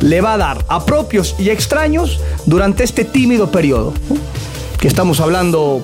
le 0.00 0.20
va 0.20 0.34
a 0.34 0.38
dar 0.38 0.64
a 0.68 0.84
propios 0.84 1.36
y 1.38 1.50
extraños 1.50 2.20
durante 2.46 2.84
este 2.84 3.04
tímido 3.04 3.50
periodo. 3.50 3.94
Que 4.80 4.88
estamos 4.88 5.20
hablando, 5.20 5.80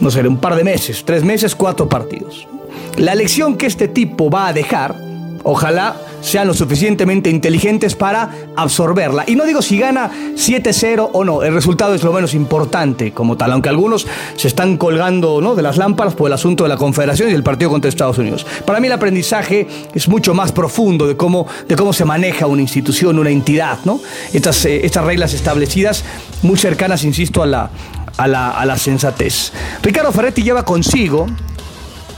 no 0.00 0.10
sé, 0.10 0.26
un 0.26 0.38
par 0.38 0.56
de 0.56 0.64
meses, 0.64 1.04
tres 1.04 1.22
meses, 1.22 1.54
cuatro 1.54 1.88
partidos. 1.88 2.48
La 2.96 3.14
lección 3.14 3.56
que 3.56 3.66
este 3.66 3.88
tipo 3.88 4.30
va 4.30 4.48
a 4.48 4.52
dejar, 4.52 4.96
ojalá 5.44 5.96
sean 6.26 6.48
lo 6.48 6.54
suficientemente 6.54 7.30
inteligentes 7.30 7.94
para 7.94 8.30
absorberla. 8.56 9.24
Y 9.28 9.36
no 9.36 9.44
digo 9.44 9.62
si 9.62 9.78
gana 9.78 10.10
7-0 10.34 11.10
o 11.12 11.24
no, 11.24 11.42
el 11.44 11.54
resultado 11.54 11.94
es 11.94 12.02
lo 12.02 12.12
menos 12.12 12.34
importante 12.34 13.12
como 13.12 13.36
tal, 13.36 13.52
aunque 13.52 13.68
algunos 13.68 14.06
se 14.36 14.48
están 14.48 14.76
colgando 14.76 15.40
¿no? 15.40 15.54
de 15.54 15.62
las 15.62 15.76
lámparas 15.76 16.14
por 16.14 16.28
el 16.28 16.32
asunto 16.32 16.64
de 16.64 16.68
la 16.68 16.76
Confederación 16.76 17.30
y 17.30 17.32
el 17.32 17.44
partido 17.44 17.70
contra 17.70 17.88
Estados 17.88 18.18
Unidos. 18.18 18.44
Para 18.64 18.80
mí 18.80 18.88
el 18.88 18.92
aprendizaje 18.92 19.68
es 19.94 20.08
mucho 20.08 20.34
más 20.34 20.50
profundo 20.50 21.06
de 21.06 21.16
cómo, 21.16 21.46
de 21.68 21.76
cómo 21.76 21.92
se 21.92 22.04
maneja 22.04 22.46
una 22.46 22.62
institución, 22.62 23.18
una 23.20 23.30
entidad, 23.30 23.78
¿no? 23.84 24.00
Estas, 24.32 24.64
eh, 24.64 24.84
estas 24.84 25.04
reglas 25.04 25.32
establecidas 25.32 26.04
muy 26.42 26.58
cercanas, 26.58 27.04
insisto, 27.04 27.42
a 27.42 27.46
la, 27.46 27.70
a 28.16 28.26
la, 28.26 28.50
a 28.50 28.66
la 28.66 28.76
sensatez. 28.76 29.52
Ricardo 29.80 30.10
Ferretti 30.10 30.42
lleva 30.42 30.64
consigo 30.64 31.26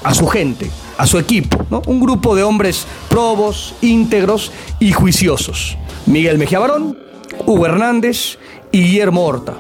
a 0.03 0.15
su 0.15 0.27
gente, 0.27 0.71
a 0.99 1.07
su 1.07 1.19
equipo, 1.19 1.65
¿no? 1.71 1.83
un 1.87 2.01
grupo 2.01 2.37
de 2.37 2.43
hombres 2.43 2.87
probos, 3.09 3.75
íntegros 3.81 4.53
y 4.79 4.93
juiciosos. 4.93 5.79
Miguel 6.07 6.39
Mejía 6.39 6.59
Barón, 6.59 6.99
Hugo 7.47 7.67
Hernández 7.67 8.39
y 8.73 8.83
Guillermo 8.83 9.25
Horta, 9.25 9.55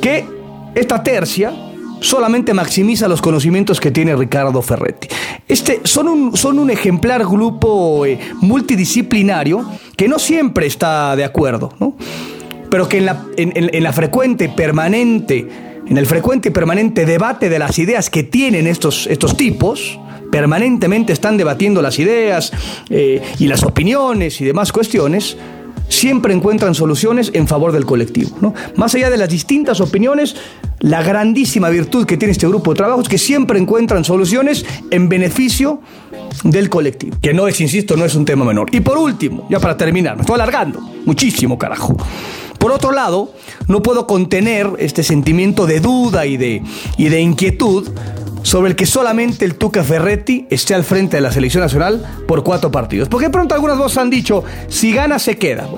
que 0.00 0.26
esta 0.74 1.02
tercia 1.02 1.52
solamente 2.00 2.54
maximiza 2.54 3.08
los 3.08 3.20
conocimientos 3.20 3.80
que 3.80 3.90
tiene 3.90 4.14
Ricardo 4.16 4.62
Ferretti. 4.62 5.08
Este, 5.48 5.80
son, 5.84 6.08
un, 6.08 6.36
son 6.36 6.58
un 6.58 6.70
ejemplar 6.70 7.24
grupo 7.24 8.06
eh, 8.06 8.18
multidisciplinario 8.40 9.64
que 9.96 10.08
no 10.08 10.18
siempre 10.18 10.66
está 10.66 11.16
de 11.16 11.24
acuerdo. 11.24 11.72
¿no? 11.80 11.96
pero 12.70 12.88
que 12.88 12.98
en 12.98 13.06
la, 13.06 13.24
en, 13.36 13.82
la 13.82 13.92
frecuente, 13.92 14.48
permanente, 14.48 15.48
en 15.86 15.98
el 15.98 16.06
frecuente 16.06 16.48
y 16.48 16.52
permanente 16.52 17.06
debate 17.06 17.48
de 17.48 17.58
las 17.58 17.78
ideas 17.78 18.10
que 18.10 18.22
tienen 18.22 18.66
estos, 18.66 19.06
estos 19.06 19.36
tipos, 19.36 19.98
permanentemente 20.30 21.12
están 21.12 21.36
debatiendo 21.36 21.82
las 21.82 21.98
ideas 21.98 22.52
eh, 22.90 23.22
y 23.38 23.46
las 23.46 23.62
opiniones 23.62 24.40
y 24.40 24.44
demás 24.44 24.72
cuestiones, 24.72 25.36
siempre 25.88 26.34
encuentran 26.34 26.74
soluciones 26.74 27.30
en 27.34 27.46
favor 27.46 27.72
del 27.72 27.86
colectivo. 27.86 28.36
¿no? 28.40 28.54
Más 28.76 28.94
allá 28.94 29.10
de 29.10 29.16
las 29.16 29.28
distintas 29.28 29.80
opiniones, 29.80 30.36
la 30.80 31.02
grandísima 31.02 31.68
virtud 31.68 32.06
que 32.06 32.16
tiene 32.16 32.32
este 32.32 32.46
grupo 32.46 32.72
de 32.72 32.78
trabajo 32.78 33.00
es 33.00 33.08
que 33.08 33.18
siempre 33.18 33.58
encuentran 33.58 34.04
soluciones 34.04 34.64
en 34.90 35.08
beneficio 35.08 35.80
del 36.44 36.68
colectivo. 36.68 37.16
Que 37.20 37.32
no 37.32 37.48
es, 37.48 37.60
insisto, 37.60 37.96
no 37.96 38.04
es 38.04 38.14
un 38.14 38.24
tema 38.24 38.44
menor. 38.44 38.68
Y 38.74 38.80
por 38.80 38.98
último, 38.98 39.46
ya 39.50 39.60
para 39.60 39.76
terminar, 39.76 40.16
me 40.16 40.22
estoy 40.22 40.34
alargando 40.34 40.80
muchísimo, 41.04 41.58
carajo. 41.58 41.96
Por 42.58 42.72
otro 42.72 42.92
lado, 42.92 43.32
no 43.68 43.82
puedo 43.82 44.06
contener 44.06 44.68
este 44.78 45.02
sentimiento 45.02 45.66
de 45.66 45.80
duda 45.80 46.26
y 46.26 46.36
de, 46.36 46.62
y 46.96 47.08
de 47.08 47.20
inquietud 47.20 47.88
sobre 48.46 48.70
el 48.70 48.76
que 48.76 48.86
solamente 48.86 49.44
el 49.44 49.56
Tuca 49.56 49.82
Ferretti 49.82 50.46
esté 50.48 50.72
al 50.72 50.84
frente 50.84 51.16
de 51.16 51.20
la 51.20 51.32
selección 51.32 51.64
nacional 51.64 52.00
por 52.28 52.44
cuatro 52.44 52.70
partidos. 52.70 53.08
Porque 53.08 53.28
pronto 53.28 53.56
algunas 53.56 53.76
voces 53.76 53.98
han 53.98 54.08
dicho, 54.08 54.44
si 54.68 54.92
gana 54.92 55.18
se 55.18 55.36
queda. 55.36 55.68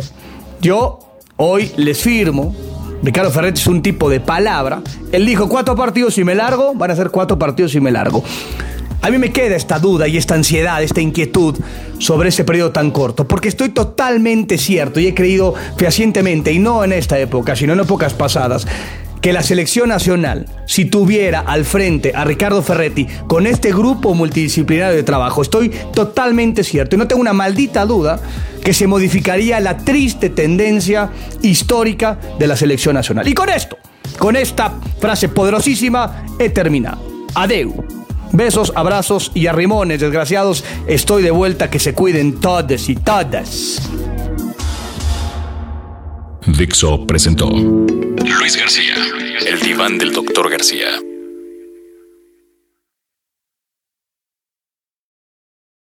yo 0.60 0.98
hoy 1.38 1.72
les 1.78 2.02
firmo, 2.02 2.54
Ricardo 3.02 3.30
Ferretti 3.30 3.62
es 3.62 3.66
un 3.68 3.80
tipo 3.80 4.10
de 4.10 4.20
palabra, 4.20 4.82
él 5.12 5.24
dijo 5.24 5.48
cuatro 5.48 5.74
partidos 5.76 6.18
y 6.18 6.24
me 6.24 6.34
largo, 6.34 6.74
van 6.74 6.90
a 6.90 6.96
ser 6.96 7.08
cuatro 7.08 7.38
partidos 7.38 7.74
y 7.74 7.80
me 7.80 7.90
largo. 7.90 8.22
A 9.00 9.08
mí 9.08 9.16
me 9.16 9.32
queda 9.32 9.56
esta 9.56 9.78
duda 9.78 10.06
y 10.06 10.18
esta 10.18 10.34
ansiedad, 10.34 10.82
esta 10.82 11.00
inquietud 11.00 11.56
sobre 11.98 12.28
ese 12.28 12.44
periodo 12.44 12.72
tan 12.72 12.90
corto, 12.90 13.26
porque 13.26 13.48
estoy 13.48 13.70
totalmente 13.70 14.58
cierto 14.58 15.00
y 15.00 15.06
he 15.06 15.14
creído 15.14 15.54
fehacientemente, 15.78 16.52
y 16.52 16.58
no 16.58 16.84
en 16.84 16.92
esta 16.92 17.18
época, 17.18 17.56
sino 17.56 17.72
en 17.72 17.80
épocas 17.80 18.12
pasadas, 18.12 18.66
que 19.20 19.32
la 19.32 19.42
selección 19.42 19.88
nacional, 19.88 20.46
si 20.66 20.84
tuviera 20.84 21.40
al 21.40 21.64
frente 21.64 22.12
a 22.14 22.24
Ricardo 22.24 22.62
Ferretti 22.62 23.06
con 23.26 23.46
este 23.46 23.72
grupo 23.72 24.14
multidisciplinario 24.14 24.96
de 24.96 25.02
trabajo, 25.02 25.42
estoy 25.42 25.70
totalmente 25.92 26.64
cierto 26.64 26.96
y 26.96 26.98
no 26.98 27.08
tengo 27.08 27.20
una 27.20 27.32
maldita 27.32 27.84
duda 27.84 28.20
que 28.62 28.72
se 28.72 28.86
modificaría 28.86 29.60
la 29.60 29.78
triste 29.78 30.30
tendencia 30.30 31.10
histórica 31.42 32.18
de 32.38 32.46
la 32.46 32.56
selección 32.56 32.94
nacional. 32.94 33.26
Y 33.26 33.34
con 33.34 33.48
esto, 33.48 33.78
con 34.18 34.36
esta 34.36 34.74
frase 35.00 35.28
poderosísima, 35.28 36.24
he 36.38 36.50
terminado. 36.50 37.00
Adeu. 37.34 37.84
Besos, 38.30 38.72
abrazos 38.76 39.32
y 39.34 39.46
arrimones, 39.46 40.00
desgraciados. 40.00 40.62
Estoy 40.86 41.22
de 41.22 41.30
vuelta, 41.30 41.70
que 41.70 41.78
se 41.78 41.94
cuiden 41.94 42.40
todos 42.40 42.88
y 42.90 42.96
todas. 42.96 43.80
Dixo 46.46 47.06
presentó 47.06 47.48
Luis 48.28 48.56
García, 48.56 48.94
el 49.46 49.60
diván 49.60 49.96
del 49.96 50.12
doctor 50.12 50.50
García. 50.50 51.00